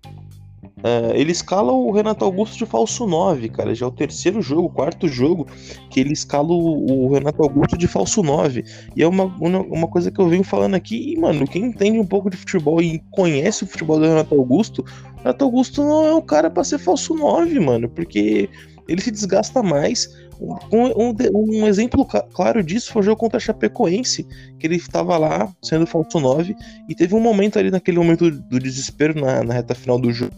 [0.86, 3.74] É, ele escala o Renato Augusto de falso 9, cara.
[3.74, 5.48] Já é o terceiro jogo, quarto jogo
[5.90, 8.66] que ele escala o, o Renato Augusto de falso 9.
[8.96, 11.14] E é uma, uma, uma coisa que eu venho falando aqui.
[11.14, 14.84] E, mano, quem entende um pouco de futebol e conhece o futebol do Renato Augusto,
[15.18, 17.88] Renato Augusto não é um cara pra ser falso 9, mano.
[17.88, 18.50] Porque
[18.88, 20.10] ele se desgasta mais,
[20.72, 24.28] Um, um, um, exemplo claro disso foi o jogo contra a Chapecoense,
[24.60, 26.56] que ele estava lá sendo falso 9,
[26.90, 30.34] e teve um momento ali, naquele momento do desespero na, na reta final do jogo,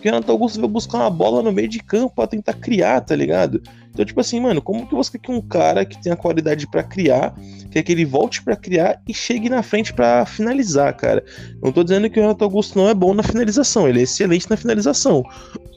[0.00, 3.00] que o Renato Augusto vai buscar uma bola no meio de campo pra tentar criar,
[3.00, 3.62] tá ligado?
[3.90, 6.66] Então, tipo assim, mano, como que você quer que um cara que tem a qualidade
[6.66, 7.34] para criar,
[7.72, 11.24] quer que ele volte para criar e chegue na frente para finalizar, cara?
[11.62, 14.48] Não tô dizendo que o Renato Augusto não é bom na finalização, ele é excelente
[14.50, 15.24] na finalização.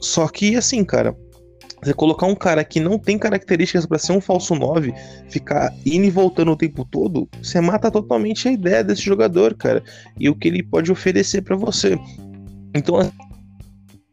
[0.00, 1.16] Só que, assim, cara,
[1.82, 4.92] você colocar um cara que não tem características para ser um falso 9,
[5.30, 9.82] ficar indo e voltando o tempo todo, você mata totalmente a ideia desse jogador, cara,
[10.18, 11.98] e o que ele pode oferecer para você.
[12.74, 13.10] Então,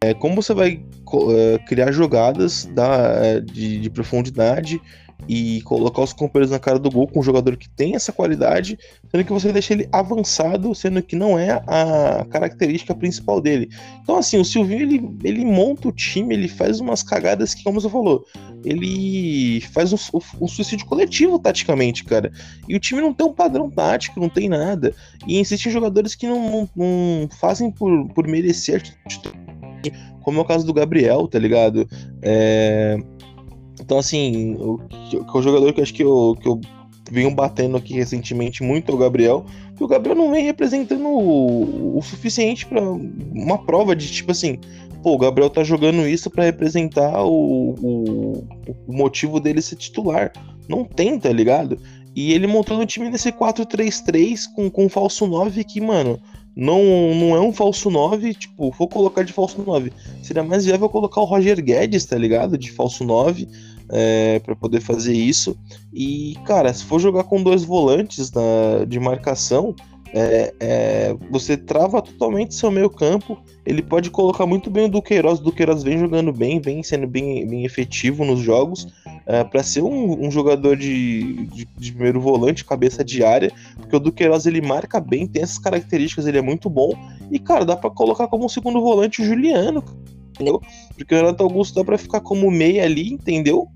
[0.02, 0.82] é, como você vai
[1.30, 4.80] é, criar jogadas da, é, de, de, profundidade
[5.28, 8.78] e colocar os companheiros na cara do gol com um jogador que tem essa qualidade,
[9.10, 13.70] sendo que você deixa ele avançado, sendo que não é a característica principal dele.
[14.02, 17.80] Então, assim, o Silvinho ele, ele monta o time, ele faz umas cagadas que, como
[17.80, 18.24] você falou,
[18.64, 19.98] ele faz um,
[20.40, 22.32] um, suicídio coletivo taticamente, cara.
[22.68, 24.94] E o time não tem um padrão tático, não tem nada.
[25.26, 28.82] E insiste em jogadores que não, não, não fazem por, por merecer
[30.22, 31.86] como é o caso do Gabriel, tá ligado?
[32.22, 32.96] É...
[33.84, 34.80] Então, assim, o,
[35.12, 36.58] o, o jogador que eu acho que eu, que eu
[37.10, 39.44] venho batendo aqui recentemente muito é o Gabriel,
[39.76, 44.58] que o Gabriel não vem representando o, o suficiente para uma prova de tipo assim,
[45.02, 48.44] pô, o Gabriel tá jogando isso para representar o, o,
[48.88, 50.32] o, motivo dele ser titular.
[50.66, 51.78] Não tem, tá ligado?
[52.16, 56.18] E ele montando o time nesse 4-3-3 com, com falso 9 que, mano,
[56.56, 56.82] não,
[57.14, 59.92] não é um falso 9, tipo, vou colocar de falso 9.
[60.22, 62.56] Seria mais viável colocar o Roger Guedes, tá ligado?
[62.56, 63.48] De falso 9,
[63.90, 65.56] é, para poder fazer isso.
[65.92, 69.74] E, cara, se for jogar com dois volantes na, de marcação,
[70.16, 73.36] é, é, você trava totalmente seu meio campo.
[73.66, 75.40] Ele pode colocar muito bem o Duqueiroz.
[75.40, 78.86] O Duqueiroz vem jogando bem, vem sendo bem, bem efetivo nos jogos.
[79.26, 83.96] É, para ser um, um jogador de, de, de, primeiro volante, cabeça de área, porque
[83.96, 86.92] o Duqueiroz ele marca bem, tem essas características, ele é muito bom.
[87.30, 89.82] E, cara, dá para colocar como segundo volante o Juliano,
[90.34, 90.60] entendeu?
[90.96, 93.68] Porque o Renato Augusto dá para ficar como meia ali, entendeu?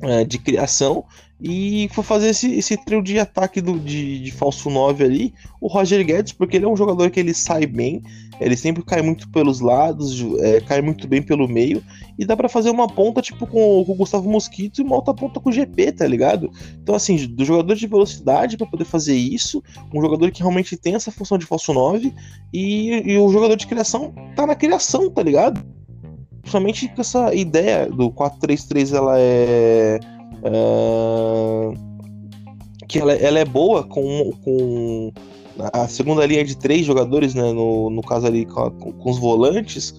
[0.00, 1.04] É, de criação
[1.46, 5.68] e for fazer esse, esse trio de ataque do, de, de falso 9 ali, o
[5.68, 8.02] Roger Guedes, porque ele é um jogador que ele sai bem,
[8.40, 11.84] ele sempre cai muito pelos lados, é, cai muito bem pelo meio,
[12.18, 15.12] e dá para fazer uma ponta tipo com, com, o Gustavo Mosquito e uma outra
[15.12, 16.50] ponta com o GP, tá ligado?
[16.82, 20.94] Então, assim, do jogador de velocidade para poder fazer isso, um jogador que realmente tem
[20.94, 22.10] essa função de falso 9,
[22.54, 25.62] e, e o jogador de criação tá na criação, tá ligado?
[26.40, 30.00] Principalmente com essa ideia do 4-3-3, ela é
[30.44, 31.72] Uh,
[32.86, 35.12] que ela, ela, é boa com, com
[35.72, 37.52] a segunda linha de três jogadores, né?
[37.52, 39.94] No, no caso ali com, com os volantes.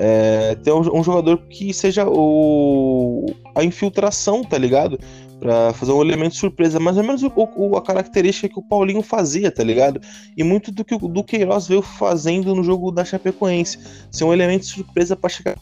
[0.00, 4.96] É, ter um, um, jogador que seja o, a infiltração, tá ligado?
[5.40, 9.02] Pra fazer um elemento surpresa, mais ou menos o, o, a característica que o Paulinho
[9.02, 10.00] fazia, tá ligado?
[10.36, 13.78] E muito do que o do Queiroz veio fazendo no jogo da Chapecoense.
[14.12, 15.58] Ser um elemento surpresa para chegar.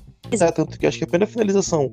[0.55, 1.91] Tanto que acho que a primeira finalização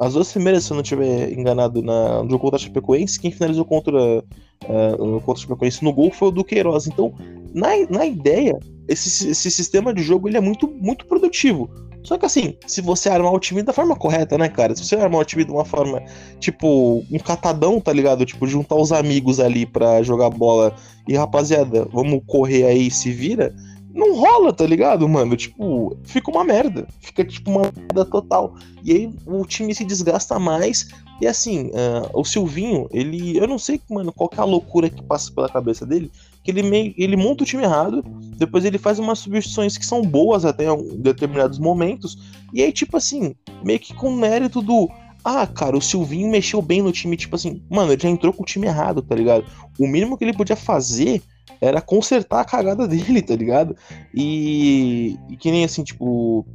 [0.00, 3.32] as duas primeiras, se eu não estiver enganado, na, no jogo contra a Chapecoense, quem
[3.32, 6.86] finalizou contra, uh, contra a Chapecoense no gol foi o Duqueiroz.
[6.86, 7.12] Então,
[7.52, 11.68] na, na ideia, esse, esse sistema de jogo ele é muito, muito produtivo.
[12.04, 14.74] Só que assim, se você armar o time da forma correta, né, cara?
[14.74, 16.02] Se você armar o time de uma forma,
[16.38, 18.24] tipo, um catadão, tá ligado?
[18.24, 20.74] Tipo, juntar os amigos ali pra jogar bola
[21.08, 23.54] e, rapaziada, vamos correr aí se vira
[23.94, 25.36] não rola, tá ligado, mano?
[25.36, 26.86] Tipo, fica uma merda.
[27.00, 28.54] Fica, tipo, uma merda total.
[28.84, 30.88] E aí o time se desgasta mais.
[31.20, 33.36] E assim, uh, o Silvinho, ele.
[33.36, 36.10] Eu não sei, mano, qual é a loucura que passa pela cabeça dele.
[36.44, 36.94] Que ele meio.
[36.96, 38.04] Ele monta o time errado.
[38.36, 42.18] Depois ele faz umas substituições que são boas até em determinados momentos.
[42.52, 44.88] E aí, tipo assim, meio que com mérito do.
[45.24, 48.44] Ah, cara, o Silvinho mexeu bem no time, tipo assim, mano, ele já entrou com
[48.44, 49.44] o time errado, tá ligado?
[49.78, 51.20] O mínimo que ele podia fazer
[51.60, 53.76] era consertar a cagada dele, tá ligado?
[54.14, 56.46] E, e que nem assim, tipo,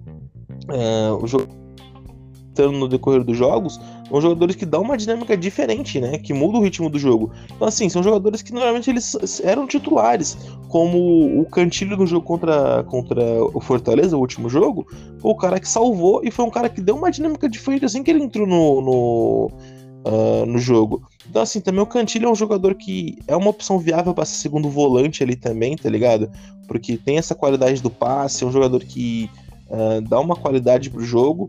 [0.69, 1.63] é, o jogo
[2.61, 6.19] no decorrer dos jogos, são jogadores que dão uma dinâmica diferente, né?
[6.19, 7.31] Que muda o ritmo do jogo.
[7.55, 12.83] Então, assim, são jogadores que normalmente eles eram titulares, como o Cantilho no jogo contra,
[12.83, 14.85] contra o Fortaleza, o último jogo,
[15.19, 18.03] foi o cara que salvou e foi um cara que deu uma dinâmica diferente assim
[18.03, 19.51] que ele entrou no, no,
[20.05, 21.01] uh, no jogo.
[21.29, 24.35] Então, assim, também o Cantilho é um jogador que é uma opção viável para ser
[24.35, 26.29] segundo volante ali também, tá ligado?
[26.67, 29.29] Porque tem essa qualidade do passe, é um jogador que
[29.69, 31.47] uh, dá uma qualidade pro jogo,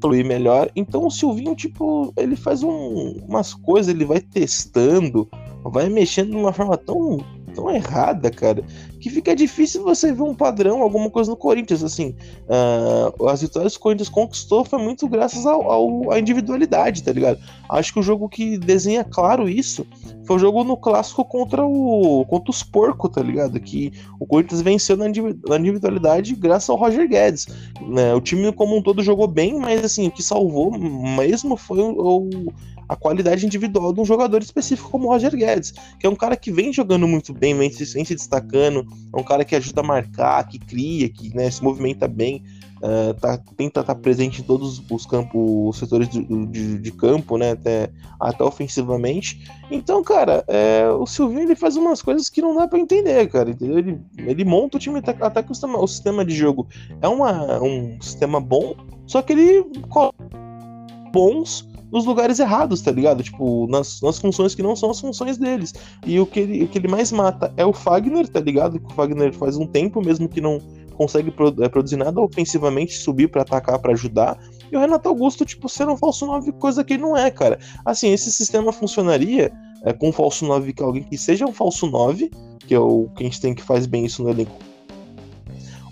[0.00, 0.70] fluir melhor.
[0.76, 5.28] Então, o Silvinho, tipo, ele faz um, umas coisas, ele vai testando,
[5.64, 7.18] vai mexendo de uma forma tão,
[7.54, 8.64] tão errada, cara,
[9.00, 11.82] que fica difícil você ver um padrão, alguma coisa no Corinthians.
[11.82, 12.14] Assim,
[12.48, 17.12] uh, as vitórias que o Corinthians conquistou foi muito graças ao, ao, à individualidade, tá
[17.12, 17.40] ligado?
[17.68, 19.86] Acho que o jogo que desenha claro isso
[20.24, 23.58] foi o jogo no clássico contra o contra os porcos, tá ligado?
[23.58, 27.46] Que o Corinthians venceu na individualidade graças ao Roger Guedes.
[27.80, 28.14] Né?
[28.14, 31.92] O time como um todo jogou bem, mas assim, o que salvou mesmo foi o,
[31.98, 32.52] o
[32.92, 36.36] a qualidade individual de um jogador específico como o Roger Guedes, que é um cara
[36.36, 39.80] que vem jogando muito bem, vem se, vem se destacando, é um cara que ajuda
[39.80, 42.42] a marcar, que cria, que né, se movimenta bem,
[42.82, 46.92] uh, tá, tenta estar tá presente em todos os campos, os setores de, de, de,
[46.92, 49.42] campo, né, até, até ofensivamente.
[49.70, 53.50] Então, cara, é, o Silvinho ele faz umas coisas que não dá para entender, cara,
[53.50, 53.78] entendeu?
[53.78, 56.68] Ele, ele monta o time até, até que o sistema, o sistema de jogo
[57.00, 58.74] é uma, um sistema bom,
[59.06, 59.64] só que ele
[61.12, 63.22] bons nos lugares errados, tá ligado?
[63.22, 65.74] Tipo, nas, nas funções que não são as funções deles.
[66.06, 68.80] E o que, ele, o que ele mais mata é o Fagner, tá ligado?
[68.80, 70.58] Que o Fagner faz um tempo mesmo que não
[70.96, 74.38] consegue é, produzir nada ofensivamente, subir para atacar, para ajudar.
[74.70, 77.58] E o Renato Augusto, tipo, ser um falso 9, coisa que ele não é, cara.
[77.84, 79.52] Assim, esse sistema funcionaria
[79.84, 82.30] é, com um falso 9 que alguém que seja um falso 9,
[82.66, 84.71] que é o que a gente tem que faz bem isso no elenco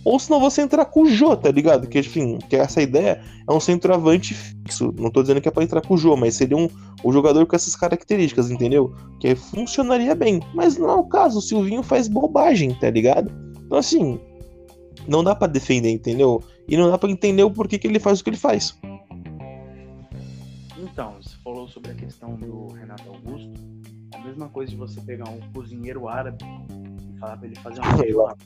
[0.04, 1.86] ou senão você entrar com o Jô, tá ligado?
[1.86, 4.94] Que, enfim, que essa ideia é um centroavante fixo.
[4.98, 6.68] Não tô dizendo que é pra entrar com o Jô, mas seria um,
[7.04, 8.94] um jogador com essas características, entendeu?
[9.18, 10.40] Que funcionaria bem.
[10.54, 13.30] Mas não é o caso, o Silvinho faz bobagem, tá ligado?
[13.66, 14.18] Então, assim,
[15.06, 16.42] não dá para defender, entendeu?
[16.66, 18.78] E não dá para entender o porquê que ele faz o que ele faz.
[20.78, 23.52] Então, você falou sobre a questão do Renato Augusto.
[24.12, 26.44] É a mesma coisa de você pegar um cozinheiro árabe
[27.20, 28.38] falar pra ele fazer uma feijoada.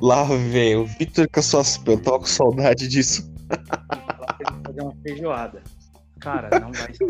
[0.00, 1.80] Lá vem o Victor com as suas.
[1.86, 3.28] Eu tava com saudade disso.
[4.66, 5.62] fazer uma feijoada.
[6.20, 7.06] Cara, não vai ser.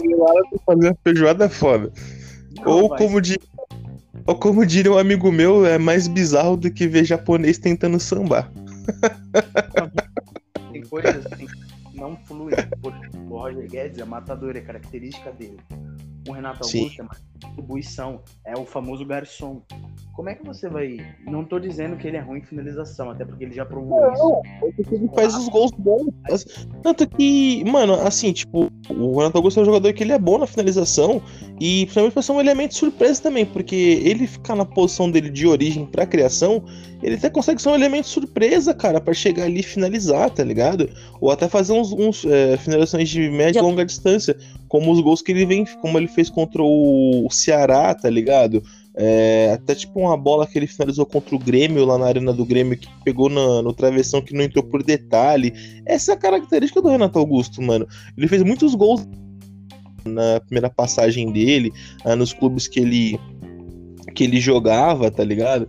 [0.64, 1.93] fazer uma feijoada é foda.
[2.57, 3.38] Não ou como, di...
[4.27, 8.51] ou como diria um amigo meu, é mais bizarro do que ver japonês tentando sambar.
[10.73, 11.47] Tem coisas assim
[11.99, 12.55] não fluem.
[13.29, 15.59] O Roger Guedes, a matadora é característica dele.
[16.29, 16.97] O Renato Augusto Sim.
[17.01, 19.62] é distribuição, é o famoso garçom.
[20.14, 20.96] Como é que você vai.
[21.24, 24.12] Não tô dizendo que ele é ruim em finalização, até porque ele já provou não,
[24.12, 24.92] isso.
[24.92, 26.12] Ele faz os gols bons.
[26.83, 30.38] Tanto que, mano, assim, tipo, o Renato Augusto é um jogador que ele é bom
[30.38, 31.22] na finalização
[31.61, 35.46] e principalmente pra ser um elemento surpresa também, porque ele ficar na posição dele de
[35.46, 36.64] origem pra criação,
[37.03, 40.90] ele até consegue ser um elemento surpresa, cara, para chegar ali e finalizar, tá ligado?
[41.20, 44.37] Ou até fazer uns, uns é, finalizações de média e longa distância,
[44.68, 48.62] como os gols que ele vem, como ele fez contra o Ceará, tá ligado?
[49.01, 52.45] É, até tipo uma bola que ele finalizou contra o Grêmio lá na arena do
[52.45, 55.53] Grêmio, que pegou na, no travessão que não entrou por detalhe.
[55.87, 57.87] Essa é a característica do Renato Augusto, mano.
[58.17, 59.07] Ele fez muitos gols
[60.05, 61.73] na primeira passagem dele,
[62.05, 63.21] ah, nos clubes que ele
[64.14, 65.69] que ele jogava, tá ligado?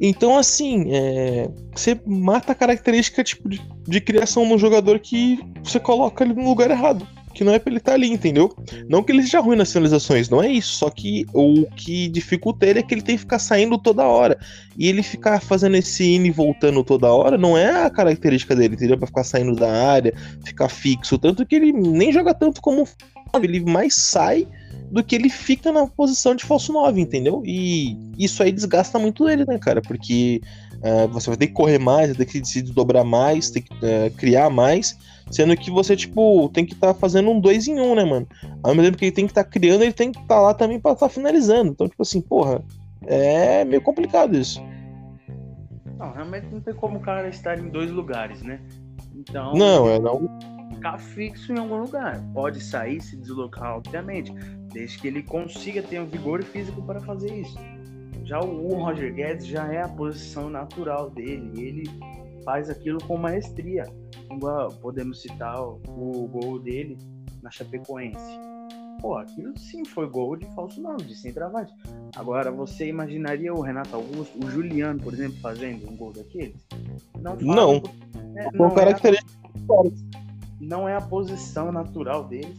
[0.00, 5.78] Então, assim, é, você mata a característica tipo, de, de criação no jogador que você
[5.78, 8.50] coloca ele no lugar errado que não é pra ele estar tá ali, entendeu?
[8.88, 10.76] Não que ele seja ruim nas finalizações, não é isso.
[10.76, 14.38] Só que o que dificulta ele é que ele tem que ficar saindo toda hora.
[14.78, 18.74] E ele ficar fazendo esse indo e voltando toda hora não é a característica dele,
[18.74, 18.96] entendeu?
[18.96, 21.18] Pra ficar saindo da área, ficar fixo.
[21.18, 22.88] Tanto que ele nem joga tanto como
[23.42, 24.48] ele mais sai
[24.90, 27.42] do que ele fica na posição de falso 9, entendeu?
[27.44, 29.82] E isso aí desgasta muito ele, né, cara?
[29.82, 30.40] Porque
[30.76, 33.74] uh, você vai ter que correr mais, vai ter que se dobrar mais, ter que
[33.74, 34.96] uh, criar mais.
[35.30, 38.26] Sendo que você, tipo, tem que estar tá fazendo um dois em um, né, mano?
[38.62, 40.40] Ao mesmo tempo que ele tem que estar tá criando, ele tem que estar tá
[40.40, 41.72] lá também pra estar tá finalizando.
[41.72, 42.62] Então, tipo assim, porra,
[43.04, 44.62] é meio complicado isso.
[45.98, 48.60] Não, realmente não tem como o cara estar em dois lugares, né?
[49.14, 49.54] Então.
[49.54, 50.28] Não, é não.
[50.74, 52.22] Ficar fixo em algum lugar.
[52.34, 54.32] Pode sair, se deslocar, obviamente.
[54.72, 57.58] Desde que ele consiga ter um vigor físico para fazer isso.
[58.24, 61.50] Já o Roger Guedes já é a posição natural dele.
[61.56, 61.90] Ele
[62.46, 63.84] faz aquilo com maestria
[64.80, 66.98] podemos citar o gol dele
[67.42, 68.40] na Chapecoense.
[69.00, 71.72] Pô, aquilo sim foi gol de falso nome, de centroavante.
[72.16, 76.56] Agora, você imaginaria o Renato Augusto, o Juliano, por exemplo, fazendo um gol daqueles?
[77.20, 77.36] Não.
[77.36, 77.82] Não.
[78.36, 78.96] É, não, é a,
[80.60, 82.56] não é a posição natural deles.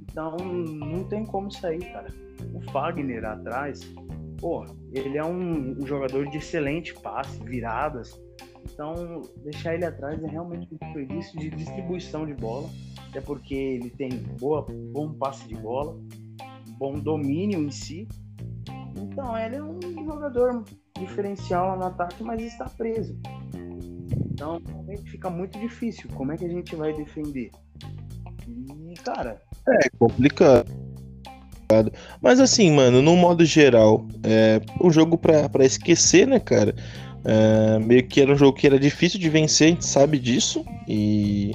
[0.00, 2.08] Então, não tem como sair, cara.
[2.52, 3.80] O Fagner atrás,
[4.40, 8.18] pô, ele é um, um jogador de excelente passe, viradas
[8.72, 12.68] então, deixar ele atrás é realmente um desperdício de distribuição de bola,
[13.08, 15.98] até porque ele tem boa, bom passe de bola,
[16.78, 18.06] bom domínio em si.
[18.96, 20.64] Então, ele é um jogador
[20.98, 23.18] diferencial no ataque, mas está preso.
[24.32, 26.08] Então, realmente fica muito difícil.
[26.14, 27.50] Como é que a gente vai defender?
[28.46, 29.42] E, cara.
[29.68, 30.68] É complicado.
[32.22, 36.74] Mas assim, mano, no modo geral, é um jogo pra, pra esquecer, né, cara?
[37.30, 40.64] É, meio que era um jogo que era difícil de vencer, a gente sabe disso.
[40.88, 41.52] E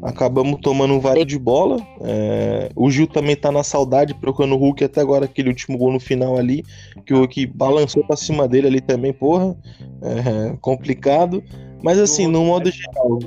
[0.00, 1.84] acabamos tomando um vário de bola.
[2.02, 5.92] É, o Gil também tá na saudade, procurando o Hulk até agora, aquele último gol
[5.92, 6.64] no final ali,
[7.04, 9.56] que o Hulk balançou pra cima dele ali também, porra.
[10.00, 11.42] É, complicado.
[11.82, 13.18] Mas assim, no modo geral,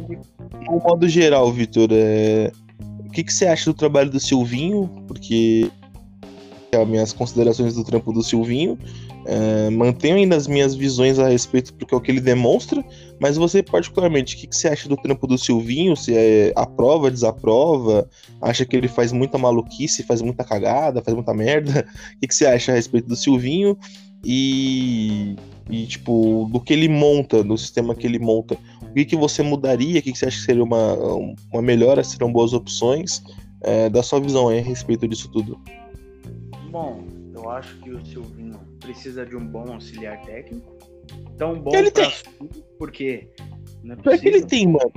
[0.72, 2.50] no modo geral, Vitor, é,
[3.06, 4.90] o que, que você acha do trabalho do Silvinho?
[5.06, 5.70] Porque
[6.74, 8.78] as minhas considerações do trampo do Silvinho.
[9.72, 12.84] Mantenho ainda as minhas visões a respeito do que é o que ele demonstra,
[13.20, 15.96] mas você, particularmente, o que, que você acha do trampo do Silvinho?
[15.96, 18.10] Se é aprova, desaprova?
[18.42, 21.86] Acha que ele faz muita maluquice, faz muita cagada, faz muita merda?
[22.16, 23.78] O que, que você acha a respeito do Silvinho?
[24.24, 25.36] E,
[25.70, 29.42] e, tipo, do que ele monta, do sistema que ele monta, o que, que você
[29.42, 30.00] mudaria?
[30.00, 30.96] O que, que você acha que seria uma,
[31.52, 32.04] uma melhora?
[32.04, 33.22] Serão boas opções?
[33.62, 35.60] É, da sua visão aí a respeito disso tudo.
[36.72, 37.04] Bom,
[37.34, 38.60] eu acho que o Silvinho
[38.90, 40.76] precisa de um bom auxiliar técnico.
[41.38, 42.12] Tão bom Ele tem.
[42.38, 43.30] tudo, porque
[43.84, 44.92] não é Pior que ele tem, mano.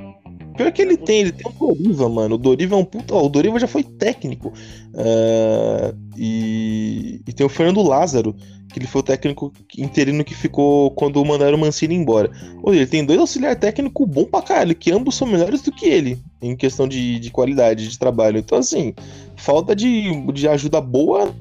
[0.57, 2.35] Pior que ele tem, ele tem o Doriva, mano.
[2.35, 3.15] O Doriva é um puta.
[3.15, 4.53] O Doriva já foi técnico.
[4.95, 8.35] Ah, e, e tem o Fernando Lázaro,
[8.73, 12.31] que ele foi o técnico interino que ficou quando mandaram o Mancini embora.
[12.63, 15.87] Ou ele tem dois auxiliar técnicos bom pra caralho, que ambos são melhores do que
[15.87, 18.39] ele, em questão de, de qualidade de trabalho.
[18.39, 18.95] Então, assim,
[19.37, 21.35] falta de, de ajuda boa,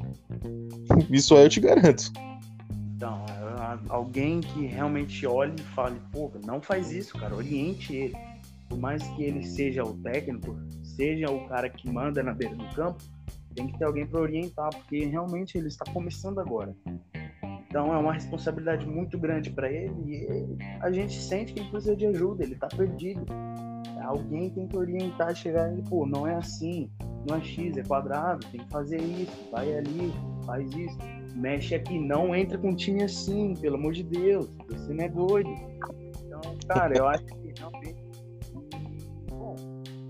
[1.12, 2.12] isso aí eu te garanto.
[3.90, 8.16] Alguém que realmente olhe e fale, pô, não faz isso, cara, oriente ele.
[8.70, 12.66] Por mais que ele seja o técnico, seja o cara que manda na beira do
[12.74, 13.04] campo,
[13.54, 16.74] tem que ter alguém para orientar, porque realmente ele está começando agora.
[17.68, 21.96] Então é uma responsabilidade muito grande para ele e a gente sente que ele precisa
[21.96, 23.26] de ajuda, ele tá perdido.
[24.04, 26.90] Alguém tem que orientar, chegar ele, pô, não é assim,
[27.28, 30.14] não é X, é quadrado, tem que fazer isso, vai ali,
[30.46, 30.98] faz isso
[31.36, 35.10] mexe aqui, não entra com um time assim, pelo amor de Deus, você não é
[35.10, 35.50] doido.
[36.26, 38.02] Então, cara, eu acho que realmente.
[39.30, 39.56] Bom,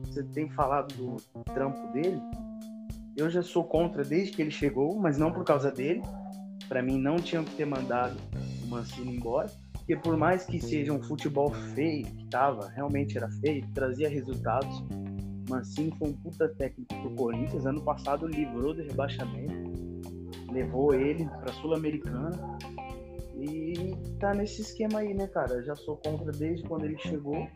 [0.05, 1.17] você tem falado do
[1.53, 2.22] trampo dele.
[3.15, 6.01] Eu já sou contra desde que ele chegou, mas não por causa dele.
[6.67, 8.17] Pra mim, não tinham que ter mandado
[8.63, 9.49] o Mancini embora.
[9.74, 14.84] Porque por mais que seja um futebol feio, que tava, realmente era feio, trazia resultados.
[15.49, 17.65] Mancini foi um puta técnico pro Corinthians.
[17.65, 19.82] Ano passado livrou do rebaixamento
[20.51, 22.57] levou ele pra Sul-Americana
[23.36, 25.53] e tá nesse esquema aí, né, cara?
[25.55, 27.47] Eu já sou contra desde quando ele chegou.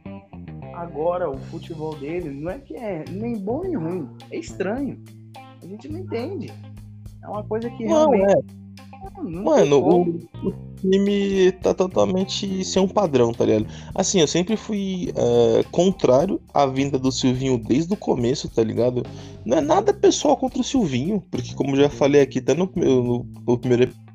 [0.76, 5.02] Agora, o futebol dele não é que é nem bom nem ruim, é estranho.
[5.62, 6.52] A gente não entende.
[7.24, 8.34] É uma coisa que Não, realmente.
[8.34, 8.65] é.
[9.22, 10.02] Mano, o,
[10.48, 13.68] o time tá totalmente sem um padrão, tá ligado?
[13.94, 19.04] Assim, eu sempre fui é, contrário à vinda do Silvinho desde o começo, tá ligado?
[19.46, 23.26] Não é nada pessoal contra o Silvinho, porque como já falei aqui, até no, no,
[23.48, 24.06] no primeiro episódio,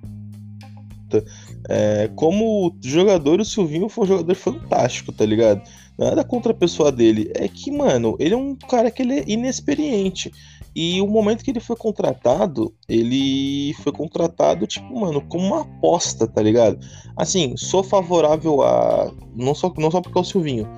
[1.69, 5.63] é, como jogador, o Silvinho foi um jogador fantástico, tá ligado?
[5.99, 7.31] Nada contra a pessoa dele.
[7.35, 10.31] É que, mano, ele é um cara que ele é inexperiente.
[10.75, 16.27] E o momento que ele foi contratado, ele foi contratado, tipo, mano, como uma aposta,
[16.27, 16.79] tá ligado?
[17.17, 19.13] Assim, sou favorável a.
[19.35, 20.69] Não só, não só porque é o Silvinho,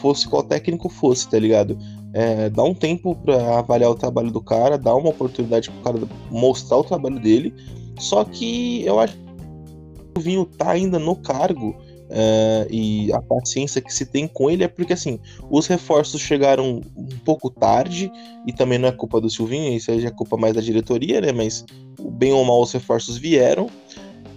[0.00, 1.78] fosse qual técnico fosse, tá ligado?
[2.12, 6.08] É, dá um tempo pra avaliar o trabalho do cara, dá uma oportunidade pro cara
[6.30, 7.54] mostrar o trabalho dele.
[7.98, 11.74] Só que eu acho que o Silvinho tá ainda no cargo.
[12.10, 15.18] É, e a paciência que se tem com ele é porque assim,
[15.50, 18.10] os reforços chegaram um pouco tarde,
[18.46, 21.20] e também não é culpa do Silvinho, isso aí já é culpa mais da diretoria,
[21.20, 21.32] né?
[21.32, 21.64] Mas
[22.12, 23.68] bem ou mal os reforços vieram.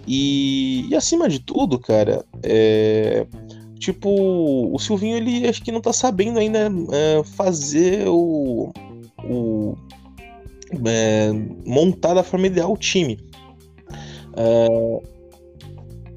[0.06, 3.26] E, e acima de tudo, cara, é,
[3.78, 4.10] tipo,
[4.72, 8.72] o Silvinho ele acho que não tá sabendo ainda é, fazer o.
[9.24, 9.76] o
[10.86, 11.30] é,
[11.66, 13.18] montar da forma ideal o time.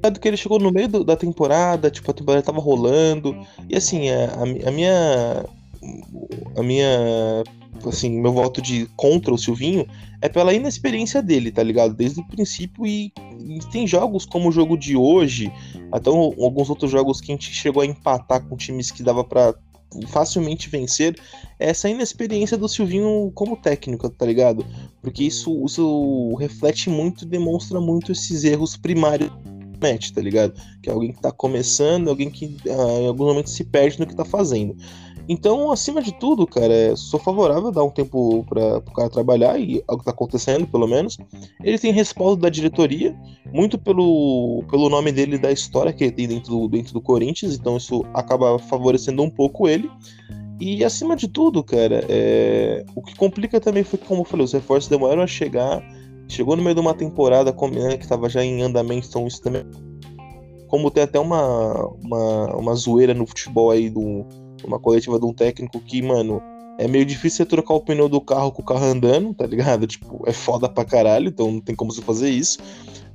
[0.06, 3.36] É, que ele chegou no meio do- da temporada, tipo, a temporada tava rolando.
[3.68, 5.44] E assim, a, a a minha.
[6.56, 7.44] A minha.
[7.86, 9.86] Assim, meu voto de contra o Silvinho
[10.22, 11.94] é pela inexperiência dele, tá ligado?
[11.94, 12.86] Desde o princípio.
[12.86, 15.52] E, e tem jogos como o jogo de hoje,
[15.92, 19.54] até alguns outros jogos que a gente chegou a empatar com times que dava pra
[20.08, 21.16] facilmente vencer.
[21.60, 24.64] é Essa inexperiência do Silvinho como técnico, tá ligado?
[25.00, 30.54] Porque isso, isso reflete muito e demonstra muito esses erros primários do match, tá ligado?
[30.82, 34.06] Que é alguém que tá começando, alguém que ah, em algum momento se perde no
[34.06, 34.76] que tá fazendo.
[35.28, 39.10] Então, acima de tudo, cara, é- sou favorável a dar um tempo para o cara
[39.10, 41.18] trabalhar e o que tá acontecendo, pelo menos.
[41.62, 43.14] Ele tem respaldo da diretoria,
[43.52, 47.56] muito pelo, pelo nome dele da história que ele tem dentro do, dentro do Corinthians,
[47.56, 49.90] então isso acaba favorecendo um pouco ele.
[50.60, 54.52] E acima de tudo, cara, é, o que complica também foi como eu falei, os
[54.52, 55.82] reforços demoraram a chegar
[56.28, 59.64] chegou no meio de uma temporada né, que estava já em andamento, então isso também.
[60.68, 64.26] Como tem até uma, uma, uma zoeira no futebol aí, do,
[64.64, 66.42] uma coletiva de um técnico que, mano,
[66.78, 69.86] é meio difícil você trocar o pneu do carro com o carro andando, tá ligado?
[69.88, 72.58] Tipo, é foda pra caralho, então não tem como você fazer isso.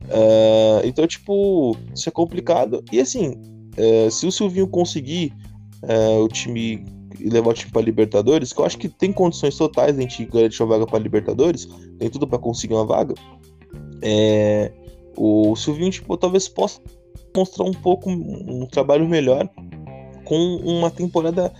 [0.06, 2.84] Uh, então, tipo, isso é complicado.
[2.92, 3.36] E assim,
[3.78, 5.34] uh, se o Silvinho conseguir
[5.84, 6.84] uh, o time
[7.30, 10.62] levar o time pra Libertadores, que eu acho que tem condições totais a gente garantir
[10.64, 11.68] uma vaga pra Libertadores,
[12.00, 13.14] tem tudo para conseguir uma vaga.
[14.02, 14.72] É,
[15.16, 16.82] o Silvinho, tipo, talvez possa
[17.36, 19.50] mostrar um pouco um trabalho melhor
[20.26, 21.52] com uma temporada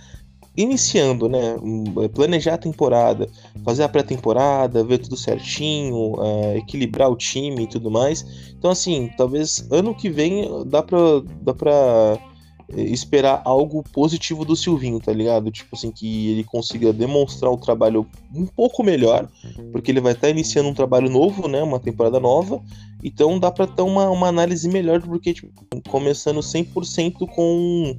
[0.56, 1.56] iniciando, né?
[2.04, 3.28] É, planejar a temporada,
[3.64, 8.52] fazer a pré-temporada, ver tudo certinho, uh, equilibrar o time e tudo mais.
[8.58, 10.98] Então, assim, talvez ano que vem dá pra,
[11.42, 12.31] dá pra é,
[12.76, 15.50] esperar algo positivo do Silvinho, tá ligado?
[15.50, 19.28] Tipo assim, que ele consiga demonstrar o trabalho um pouco melhor,
[19.70, 21.62] porque ele vai estar tá iniciando um trabalho novo, né?
[21.62, 22.62] Uma temporada nova.
[23.02, 25.50] Então dá pra ter uma, uma análise melhor, porque, tipo,
[25.88, 27.96] começando 100% com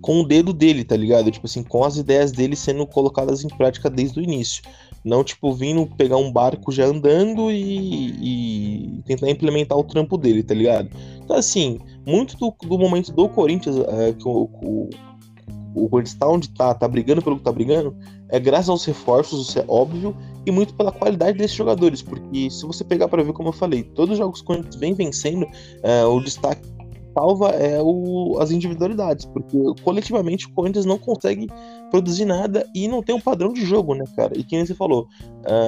[0.00, 1.30] com o dedo dele, tá ligado?
[1.30, 4.62] Tipo assim, com as ideias dele sendo colocadas em prática desde o início.
[5.04, 10.42] Não, tipo, vindo pegar um barco já andando e, e tentar implementar o trampo dele,
[10.42, 10.90] tá ligado?
[11.22, 14.90] Então, assim, muito do, do momento do Corinthians, é, que o, o,
[15.74, 17.96] o Corinthians tá onde tá, tá brigando pelo que tá brigando,
[18.28, 22.64] é graças aos reforços, isso é óbvio, e muito pela qualidade desses jogadores, porque se
[22.66, 25.46] você pegar para ver, como eu falei, todos os jogos que o Corinthians vem vencendo,
[25.82, 26.62] é, o destaque
[27.12, 31.48] salva é o, as individualidades, porque coletivamente o Corinthians não consegue
[31.90, 34.38] produzir nada e não tem um padrão de jogo, né, cara?
[34.38, 35.06] E quem você falou,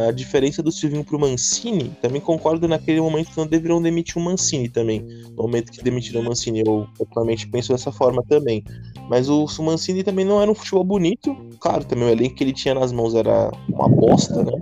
[0.09, 4.21] a diferença do Silvinho pro Mancini, também concordo naquele momento que não deveriam demitir o
[4.21, 5.01] Mancini também.
[5.37, 8.63] No momento que demitiram o Mancini, eu totalmente penso dessa forma também.
[9.09, 12.53] Mas o Mancini também não era um futebol bonito, claro, também o elenco que ele
[12.53, 14.53] tinha nas mãos era uma bosta, né?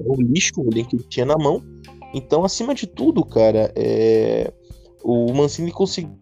[0.00, 1.62] Era um lixo o elenco que ele tinha na mão.
[2.14, 4.52] Então, acima de tudo, cara, é
[5.04, 6.12] o Mancini conseguiu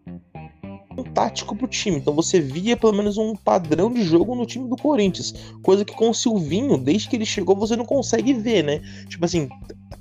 [1.03, 1.97] tático pro time.
[1.97, 5.35] Então você via pelo menos um padrão de jogo no time do Corinthians.
[5.63, 8.81] Coisa que com o Silvinho, desde que ele chegou, você não consegue ver, né?
[9.09, 9.49] Tipo assim,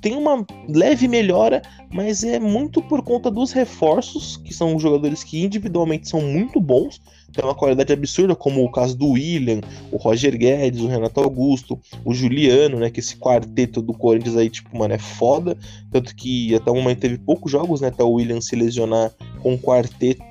[0.00, 5.42] tem uma leve melhora, mas é muito por conta dos reforços, que são jogadores que
[5.42, 7.00] individualmente são muito bons,
[7.32, 9.60] tem uma qualidade absurda, como o caso do William,
[9.92, 12.90] o Roger Guedes, o Renato Augusto, o Juliano, né?
[12.90, 15.56] Que esse quarteto do Corinthians aí, tipo, mano, é foda.
[15.90, 17.88] Tanto que até o momento teve poucos jogos, né?
[17.88, 20.29] Até o William se lesionar com o quarteto.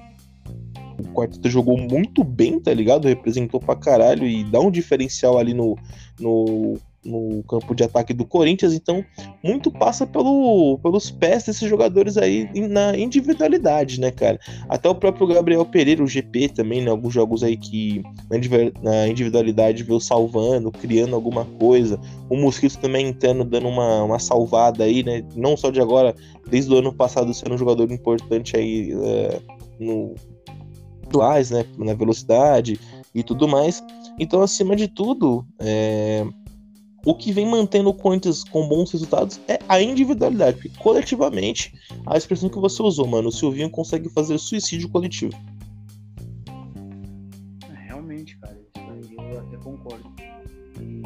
[1.00, 3.08] O quarteto jogou muito bem, tá ligado?
[3.08, 5.78] Representou pra caralho e dá um diferencial ali no,
[6.20, 9.04] no no campo de ataque do Corinthians, então
[9.44, 14.40] muito passa pelo, pelos pés desses jogadores aí na individualidade, né, cara?
[14.68, 18.04] Até o próprio Gabriel Pereira, o GP também, né, alguns jogos aí que
[18.82, 22.00] na individualidade veio salvando, criando alguma coisa.
[22.30, 25.24] O Mosquito também interno dando uma, uma salvada aí, né?
[25.36, 26.14] Não só de agora,
[26.50, 29.42] desde o ano passado sendo um jogador importante aí é,
[29.80, 30.16] no
[31.52, 32.80] né, na velocidade
[33.14, 33.84] e tudo mais.
[34.18, 36.26] Então, acima de tudo, é,
[37.06, 41.74] o que vem mantendo o Corinthians com bons resultados é a individualidade, porque coletivamente,
[42.06, 45.34] a expressão que você usou, mano, o Silvinho consegue fazer suicídio coletivo.
[47.70, 48.60] É, realmente, cara,
[49.00, 50.12] isso aí eu até concordo.
[50.82, 51.02] E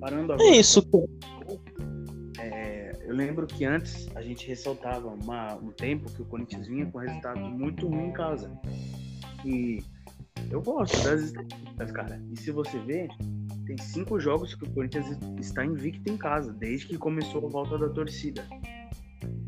[0.00, 0.50] parando é agora.
[0.50, 1.17] É isso, é,
[3.08, 6.98] eu lembro que antes a gente ressaltava uma, um tempo que o Corinthians vinha com
[6.98, 8.52] resultados muito ruins em casa.
[9.46, 9.82] E
[10.50, 12.22] eu gosto das estatísticas, cara.
[12.30, 13.08] E se você ver,
[13.66, 15.06] tem cinco jogos que o Corinthians
[15.40, 18.46] está invicto em casa, desde que começou a volta da torcida.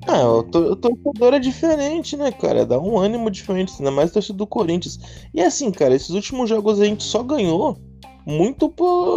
[0.08, 2.64] Ah, o, to o torcedor é diferente, né, cara?
[2.64, 4.98] Dá um ânimo diferente, ainda mais o torcedor do Corinthians.
[5.34, 7.78] E assim, cara, esses últimos jogos a gente só ganhou
[8.26, 8.68] muito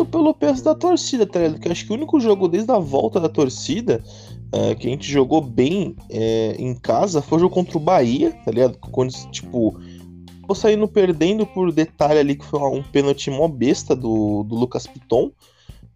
[0.10, 1.54] pelo peso da torcida, tá ligado?
[1.56, 4.04] Porque acho que o único jogo desde a volta da torcida
[4.54, 8.32] uh, que a gente jogou bem é, em casa foi o jogo contra o Bahia,
[8.46, 8.78] tá ligado?
[8.78, 9.78] Quando, tipo,
[10.38, 14.86] acabou saindo perdendo por detalhe ali que foi um pênalti mó besta do, do Lucas
[14.86, 15.32] Piton.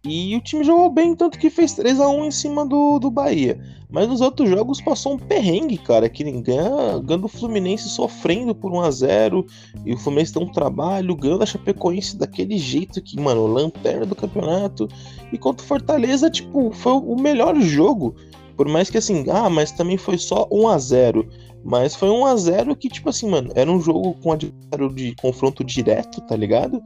[0.04, 3.10] E o time jogou bem, tanto que fez 3 a 1 em cima do, do
[3.10, 3.60] Bahia.
[3.90, 6.08] Mas nos outros jogos passou um perrengue, cara.
[6.08, 9.46] Que nem ganha, ganhando o Fluminense sofrendo por 1 a 0
[9.84, 14.14] E o Fluminense tem um trabalho, ganhando a Chapecoense daquele jeito que, mano, lanterna do
[14.14, 14.88] campeonato.
[15.32, 18.14] E contra o Fortaleza, tipo, foi o melhor jogo.
[18.58, 21.28] Por mais que assim, ah, mas também foi só 1 a 0
[21.64, 25.14] mas foi um a 0 que, tipo assim, mano, era um jogo com adversário de
[25.16, 26.82] confronto direto, tá ligado?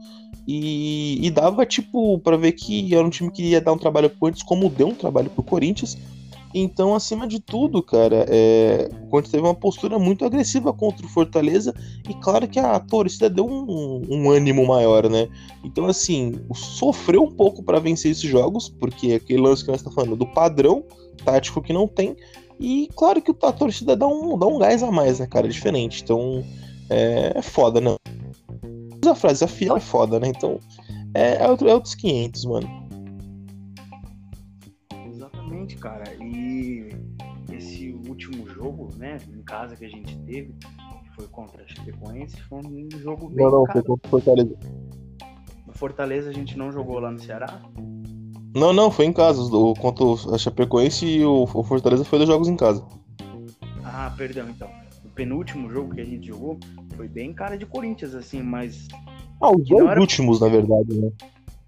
[0.47, 4.09] E, e dava, tipo, para ver que era um time que ia dar um trabalho
[4.09, 5.97] pro Corinthians, como deu um trabalho pro Corinthians.
[6.53, 11.09] Então, acima de tudo, cara, é, o Corinthians teve uma postura muito agressiva contra o
[11.09, 11.73] Fortaleza
[12.07, 15.27] e claro que a torcida deu um, um ânimo maior, né?
[15.63, 19.95] Então, assim, sofreu um pouco para vencer esses jogos, porque aquele lance que nós estamos
[19.95, 20.83] falando do padrão
[21.23, 22.15] tático que não tem.
[22.59, 25.47] E claro que a torcida dá um, dá um gás a mais, né, cara?
[25.47, 26.03] É diferente.
[26.03, 26.43] Então
[26.89, 27.95] é, é foda, né?
[29.05, 30.29] A frase, a fiel é foda, né?
[30.29, 30.59] Então
[31.13, 32.87] é, é, outro, é outros 500, mano.
[35.07, 36.03] Exatamente, cara.
[36.23, 36.89] E
[37.51, 42.41] esse último jogo, né, em casa que a gente teve, que foi contra a Chapecoense,
[42.43, 43.45] foi um jogo bem.
[43.45, 44.57] Não, não, foi contra o Fortaleza.
[45.67, 47.61] No Fortaleza a gente não jogou lá no Ceará?
[48.55, 49.41] Não, não, foi em casa.
[49.41, 52.85] O, contra a Chapecoense e o, o Fortaleza foi dois jogos em casa.
[53.83, 54.69] Ah, perdão, então.
[55.03, 56.59] O penúltimo jogo que a gente jogou
[56.95, 58.87] foi bem cara de Corinthians, assim, mas.
[59.41, 59.99] Ah, os dois era...
[59.99, 61.11] últimos, na verdade, né?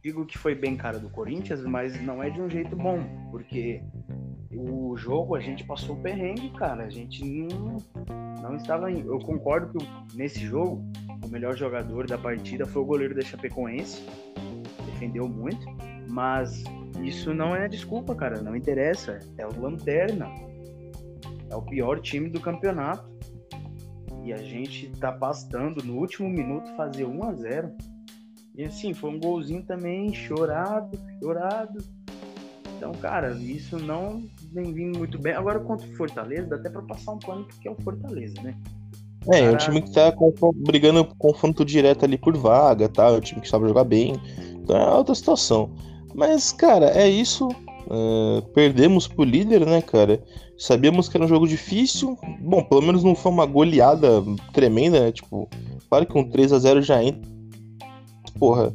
[0.03, 2.99] Digo que foi bem cara do Corinthians, mas não é de um jeito bom,
[3.31, 3.81] porque
[4.51, 6.83] o jogo a gente passou perrengue, cara.
[6.83, 7.77] A gente não,
[8.41, 8.91] não estava.
[8.91, 8.99] Em...
[8.99, 10.83] Eu concordo que nesse jogo
[11.23, 14.03] o melhor jogador da partida foi o goleiro da Chapecoense,
[14.85, 15.65] defendeu muito,
[16.07, 16.63] mas
[17.03, 18.41] isso não é desculpa, cara.
[18.41, 19.19] Não interessa.
[19.37, 20.27] É o Lanterna.
[21.49, 23.13] É o pior time do campeonato.
[24.23, 27.71] E a gente tá bastando no último minuto fazer 1 a 0
[28.55, 31.83] E assim, foi um golzinho também chorado, chorado.
[32.75, 35.33] Então, cara, isso não vem vindo muito bem.
[35.33, 38.55] Agora, contra o Fortaleza, dá até pra passar um pano porque é o Fortaleza, né?
[39.31, 40.13] É, é um time que tá
[40.55, 43.07] brigando confronto direto ali por vaga, tá?
[43.07, 44.13] É um time que sabe jogar bem.
[44.53, 45.71] Então é outra situação.
[46.15, 47.49] Mas, cara, é isso.
[47.87, 50.23] Uh, perdemos pro líder, né, cara?
[50.57, 52.17] Sabíamos que era um jogo difícil.
[52.39, 55.11] Bom, pelo menos não foi uma goleada tremenda, né?
[55.11, 55.49] Tipo,
[55.89, 57.29] claro que um 3 a 0 já entra.
[58.39, 58.73] Porra.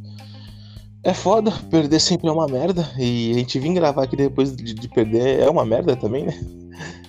[1.03, 2.87] É foda, perder sempre é uma merda.
[2.99, 6.39] E a gente vir gravar aqui depois de, de perder é uma merda também, né?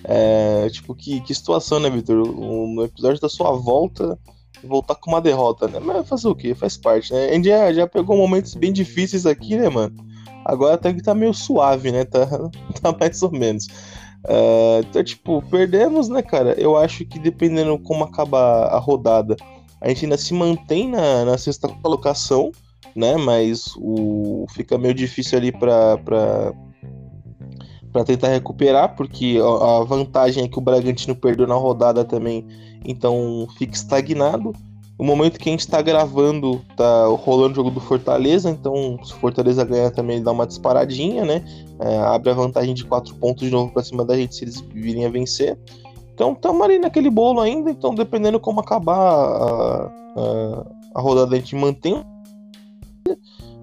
[0.04, 2.26] É, tipo, que, que situação, né, Vitor?
[2.26, 4.18] No episódio da sua volta,
[4.64, 5.78] voltar com uma derrota, né?
[5.78, 6.54] Mas fazer o quê?
[6.54, 7.28] Faz parte, né?
[7.28, 10.11] A gente já, já pegou momentos bem difíceis aqui, né, mano?
[10.44, 12.04] Agora até que tá meio suave, né?
[12.04, 12.26] Tá,
[12.80, 13.66] tá mais ou menos.
[14.24, 16.54] Uh, então, tipo, perdemos, né, cara?
[16.60, 19.36] Eu acho que dependendo como acabar a rodada,
[19.80, 22.52] a gente ainda se mantém na, na sexta colocação,
[22.94, 23.16] né?
[23.16, 26.52] Mas o, fica meio difícil ali pra, pra,
[27.92, 32.46] pra tentar recuperar, porque a, a vantagem é que o Bragantino perdeu na rodada também,
[32.84, 34.52] então fica estagnado.
[35.02, 39.12] O momento que a gente está gravando, tá rolando o jogo do Fortaleza, então se
[39.12, 41.44] o Fortaleza ganhar também ele dá uma disparadinha, né?
[41.80, 44.60] É, abre a vantagem de 4 pontos de novo para cima da gente se eles
[44.60, 45.58] virem a vencer.
[46.14, 51.38] Então estamos ali naquele bolo ainda, então dependendo como acabar a, a, a rodada, a
[51.40, 52.00] gente mantém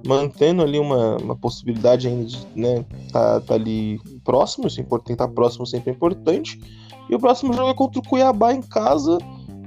[0.06, 2.84] mantendo ali uma, uma possibilidade ainda de né,
[3.14, 6.60] tá, tá ali próximo, isso é importante, estar próximo sempre é importante.
[7.10, 9.18] E o próximo jogo é contra o Cuiabá em casa.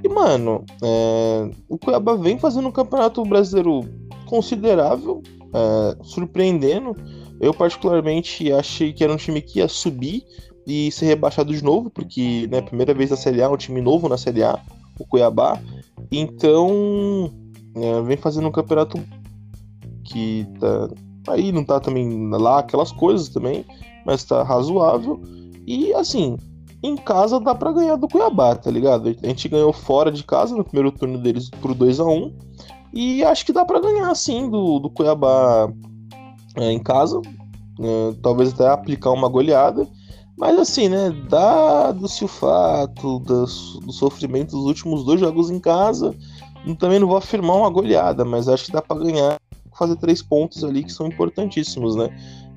[0.03, 3.81] E, mano, é, o Cuiabá vem fazendo um campeonato brasileiro
[4.25, 5.23] considerável,
[5.53, 6.95] é, surpreendendo.
[7.39, 10.23] Eu, particularmente, achei que era um time que ia subir
[10.67, 14.09] e ser rebaixado de novo, porque, né, primeira vez na Série A, um time novo
[14.09, 14.59] na Série A,
[14.99, 15.59] o Cuiabá.
[16.11, 17.31] Então,
[17.75, 18.99] é, vem fazendo um campeonato
[20.03, 20.45] que
[21.23, 23.65] tá aí, não tá também lá aquelas coisas também,
[24.05, 25.21] mas tá razoável.
[25.65, 26.37] E, assim,
[26.83, 29.15] em casa dá para ganhar do Cuiabá, tá ligado?
[29.23, 32.33] A gente ganhou fora de casa no primeiro turno deles pro 2 a 1
[32.93, 35.71] e acho que dá para ganhar sim do, do Cuiabá
[36.57, 37.21] é, em casa.
[37.79, 39.87] É, talvez até aplicar uma goleada.
[40.37, 41.11] Mas assim, né?
[41.29, 46.13] Dado-se o fato do, do sofrimento dos últimos dois jogos em casa,
[46.79, 49.39] também não vou afirmar uma goleada, mas acho que dá para ganhar,
[49.77, 52.09] fazer três pontos ali que são importantíssimos, né?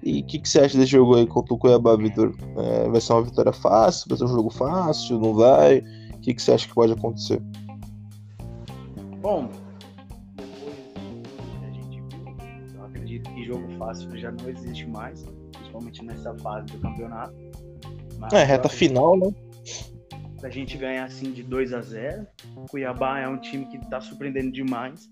[0.03, 2.35] E o que, que, você acha desse jogo aí contra o Cuiabá, Vitor?
[2.57, 4.07] É, vai ser uma vitória fácil?
[4.09, 5.19] Vai ser um jogo fácil?
[5.19, 5.79] Não vai?
[6.15, 7.43] O que, que você acha que pode acontecer?
[9.21, 9.49] Bom,
[10.37, 16.35] depois a gente viu, eu acredito que jogo fácil já não existe mais, principalmente nessa
[16.39, 17.35] fase do campeonato.
[18.19, 19.35] Mas é, reta final, né?
[20.43, 22.27] A gente ganhar assim de 2 a 0
[22.71, 25.11] Cuiabá é um time que tá surpreendendo demais.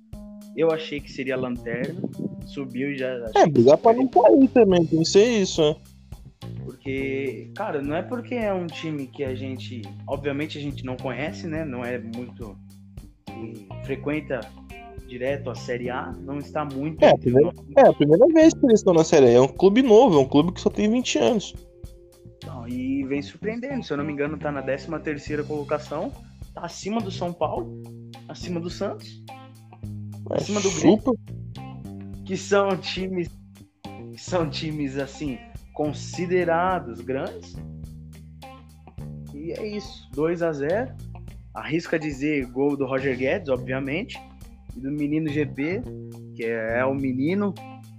[0.57, 2.01] Eu achei que seria lanterna,
[2.47, 3.31] subiu e já.
[3.35, 5.77] É, brigar pra não cair também, tem que ser isso, né?
[6.65, 10.97] Porque, cara, não é porque é um time que a gente, obviamente a gente não
[10.97, 11.65] conhece, né?
[11.65, 12.57] Não é muito
[13.85, 14.41] frequenta
[15.07, 17.03] direto a Série A, não está muito.
[17.03, 19.31] É, a primeira, é a primeira vez que eles estão na Série A.
[19.31, 21.55] É um clube novo, é um clube que só tem 20 anos.
[22.47, 23.83] Não, e vem surpreendendo.
[23.83, 26.13] Se eu não me engano, tá na 13 terceira colocação,
[26.55, 27.83] tá acima do São Paulo,
[28.29, 29.25] acima do Santos
[30.31, 31.19] acima do grupo,
[32.25, 33.29] que são times
[33.83, 35.39] que são times assim
[35.73, 37.57] considerados grandes.
[39.35, 40.95] E é isso, 2 a 0.
[41.53, 44.19] Arrisca dizer gol do Roger Guedes, obviamente,
[44.77, 45.83] e do menino GP,
[46.37, 47.53] que é, é o menino,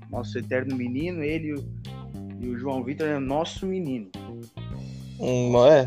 [0.10, 1.54] nosso eterno menino, ele
[2.40, 4.10] e o, João Vitor é nosso menino.
[5.20, 5.86] Um, é.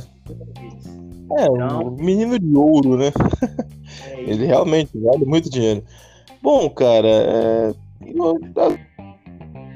[1.39, 3.13] É, então, um menino de ouro, né?
[4.05, 5.83] É Ele realmente vale muito dinheiro.
[6.43, 7.75] Bom, cara, é...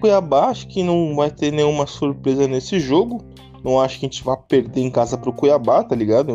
[0.01, 3.22] Cuiabá acho que não vai ter nenhuma surpresa nesse jogo.
[3.64, 6.33] Não acho que a gente vai perder em casa pro Cuiabá, tá ligado?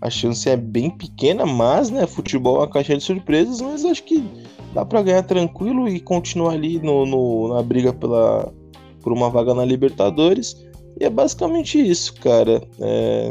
[0.00, 4.02] A chance é bem pequena, mas, né, futebol é uma caixa de surpresas, mas acho
[4.02, 4.24] que
[4.74, 8.52] dá para ganhar tranquilo e continuar ali no, no, na briga pela,
[9.00, 10.56] por uma vaga na Libertadores.
[11.00, 12.66] E é basicamente isso, cara.
[12.80, 13.30] É,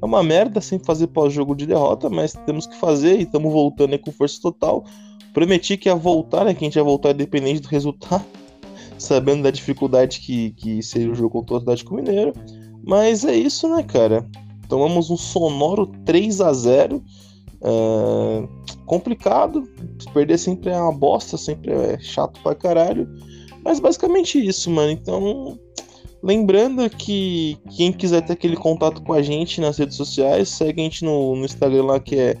[0.00, 3.92] é uma merda sem fazer pós-jogo de derrota, mas temos que fazer e estamos voltando
[3.92, 4.84] aí com força total.
[5.32, 6.54] Prometi que ia voltar, né?
[6.54, 8.24] Que a gente ia voltar independente do resultado,
[8.98, 12.32] sabendo da dificuldade que, que seria o jogo contra o Atlético Mineiro.
[12.84, 14.26] Mas é isso, né, cara?
[14.68, 17.02] Tomamos um sonoro 3 a 0
[17.62, 18.48] é...
[18.86, 19.68] Complicado.
[20.12, 23.08] Perder sempre é uma bosta, sempre é chato pra caralho.
[23.64, 24.90] Mas basicamente isso, mano.
[24.90, 25.58] Então,
[26.22, 30.84] lembrando que quem quiser ter aquele contato com a gente nas redes sociais, segue a
[30.84, 32.36] gente no, no Instagram lá que é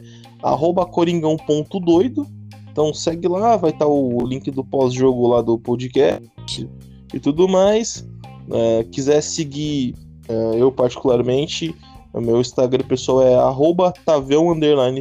[0.90, 2.26] coringão.doido.
[2.70, 6.68] Então segue lá, vai estar tá o link do pós-jogo lá do podcast
[7.12, 8.06] e tudo mais.
[8.52, 9.94] É, quiser seguir
[10.30, 11.74] é, eu particularmente,
[12.12, 13.92] o meu Instagram pessoal é arroba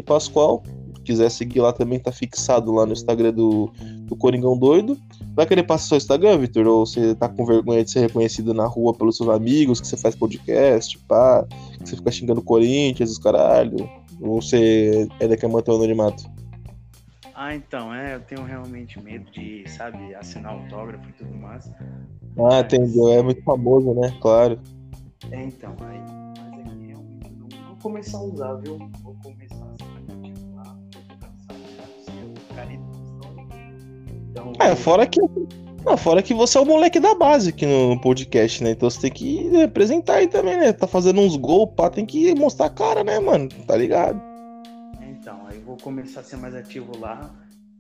[0.06, 0.64] Pascoal.
[1.04, 3.72] Quiser seguir lá também, tá fixado lá no Instagram do,
[4.06, 4.98] do Coringão Doido.
[5.36, 6.68] Vai querer passar seu Instagram, Vitor?
[6.68, 9.98] Ou você tá com vergonha de ser reconhecido na rua pelos seus amigos, que você
[9.98, 11.46] faz podcast, pá,
[11.82, 13.90] que você fica xingando Corinthians, os caralho?
[14.22, 16.24] Ou você ainda quer manter o anonimato?
[17.42, 21.72] Ah, então, é, eu tenho realmente medo de, sabe, assinar autógrafo e tudo mais.
[22.38, 24.14] Ah, entendeu, é muito famoso, né?
[24.20, 24.60] Claro.
[25.32, 26.02] É, então, aí,
[26.38, 28.78] mas aqui realmente não vou começar a usar, viu?
[29.02, 30.78] Vou começar a tipo, lá,
[34.32, 35.22] Então, é, fora que.
[35.86, 38.72] Não, fora que você é o moleque da base aqui no podcast, né?
[38.72, 40.74] Então você tem que representar aí também, né?
[40.74, 43.48] Tá fazendo uns gols, pá, tem que mostrar a cara, né, mano?
[43.66, 44.29] Tá ligado?
[45.70, 47.32] Vou começar a ser mais ativo lá.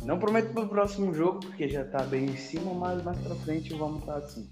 [0.06, 3.74] Não prometo pro próximo jogo, porque já tá bem em cima, mas mais pra frente
[3.74, 4.48] vamos estar tá assim.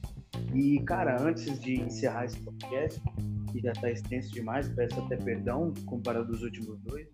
[0.56, 3.00] E, cara, antes de encerrar esse podcast,
[3.52, 7.08] que já tá extenso demais, peço até perdão comparado aos últimos dois.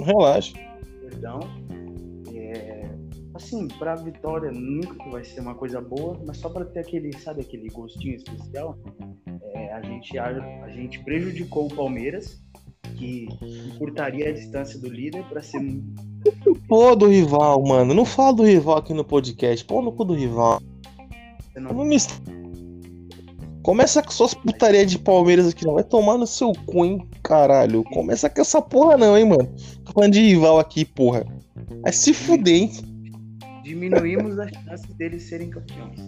[0.00, 0.52] Relaxa.
[1.00, 1.38] Perdão.
[2.34, 2.90] É,
[3.32, 7.42] assim, pra vitória nunca vai ser uma coisa boa, mas só para ter aquele, sabe,
[7.42, 8.76] aquele gostinho especial,
[9.54, 12.42] é, a, gente, a, a gente prejudicou o Palmeiras,
[12.90, 13.28] que
[13.74, 15.60] encurtaria a distância do líder para ser.
[16.68, 17.94] Pô, do rival, mano.
[17.94, 19.64] Não fala do rival aqui no podcast.
[19.64, 20.60] Pô, no cu do rival.
[21.56, 21.84] Não...
[21.84, 21.96] Me...
[23.62, 25.74] Começa com suas putaria de Palmeiras aqui, não.
[25.74, 27.84] Vai tomar no seu cu, hein, caralho.
[27.84, 29.48] Começa com essa porra, não, hein, mano.
[29.84, 31.26] Tô falando de rival aqui, porra.
[31.82, 32.70] Vai se fuder, hein.
[33.62, 36.00] Diminuímos as chances deles serem campeões.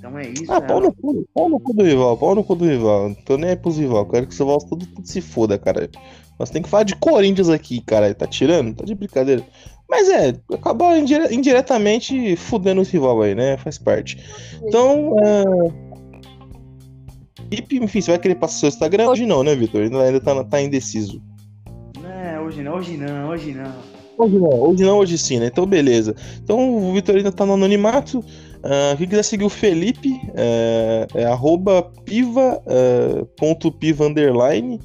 [0.00, 0.50] Então é isso.
[0.50, 0.66] Ah, né?
[0.66, 3.10] pau, no cu, pau no cu do rival, pau no cu do rival.
[3.10, 4.06] Não tô nem aí pros rival.
[4.06, 5.90] Quero que você volte tudo, tudo se foda, cara.
[6.38, 8.12] Nós tem que falar de Corinthians aqui, cara.
[8.14, 8.74] Tá tirando?
[8.74, 9.44] Tá de brincadeira.
[9.88, 13.58] Mas é, acaba indire indiretamente fudendo o rival aí, né?
[13.58, 14.18] Faz parte.
[14.64, 15.72] Então, uh...
[17.52, 19.10] enfim, você vai querer passar seu Instagram?
[19.10, 19.82] Hoje não, né, Vitor?
[19.82, 21.20] Ainda tá, tá indeciso.
[22.00, 24.00] Não, hoje não, hoje não, hoje não.
[24.16, 25.46] Hoje não, hoje não, hoje sim, né?
[25.46, 26.14] Então, beleza.
[26.42, 28.24] Então, o Vitor ainda tá no anonimato.
[28.60, 34.78] Uh, quem quiser seguir o Felipe, uh, é arroba piva, uh, ponto piva underline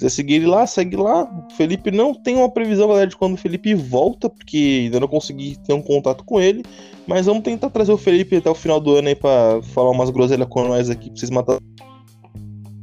[0.00, 1.24] quiser seguir ele lá, segue lá.
[1.24, 5.06] O Felipe não tem uma previsão, galera, de quando o Felipe volta, porque ainda não
[5.06, 6.62] consegui ter um contato com ele.
[7.06, 10.08] Mas vamos tentar trazer o Felipe até o final do ano aí pra falar umas
[10.08, 11.60] groselhas com nós aqui, pra vocês matarem.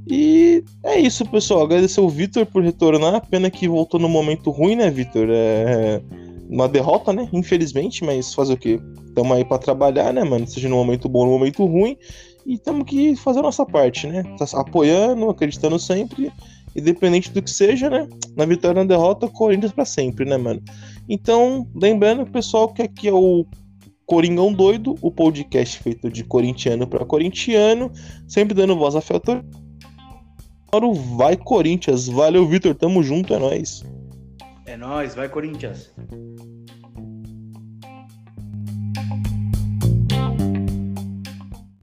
[0.10, 1.64] E é isso, pessoal.
[1.64, 3.26] Agradecer o Vitor por retornar.
[3.28, 5.28] Pena que voltou no momento ruim, né, Vitor?
[5.30, 6.02] É
[6.50, 7.28] uma derrota, né?
[7.34, 8.80] Infelizmente, mas fazer o quê?
[9.14, 10.48] Tamo aí para trabalhar, né, mano?
[10.48, 11.98] Seja no momento bom, no momento ruim.
[12.46, 14.24] E temos que fazer a nossa parte, né?
[14.38, 16.32] Tá apoiando, acreditando sempre
[16.78, 18.08] independente do que seja, né?
[18.36, 20.62] Na vitória ou na derrota, Corinthians para sempre, né, mano?
[21.10, 23.46] Então, lembrando, pessoal, que aqui é o
[24.06, 27.92] Coringão Doido, o podcast feito de corintiano para corintiano,
[28.28, 29.44] sempre dando voz a Feltor.
[31.18, 33.84] Vai Corinthians, valeu Vitor, tamo junto, é nóis.
[34.68, 35.90] É nóis, vai Corinthians.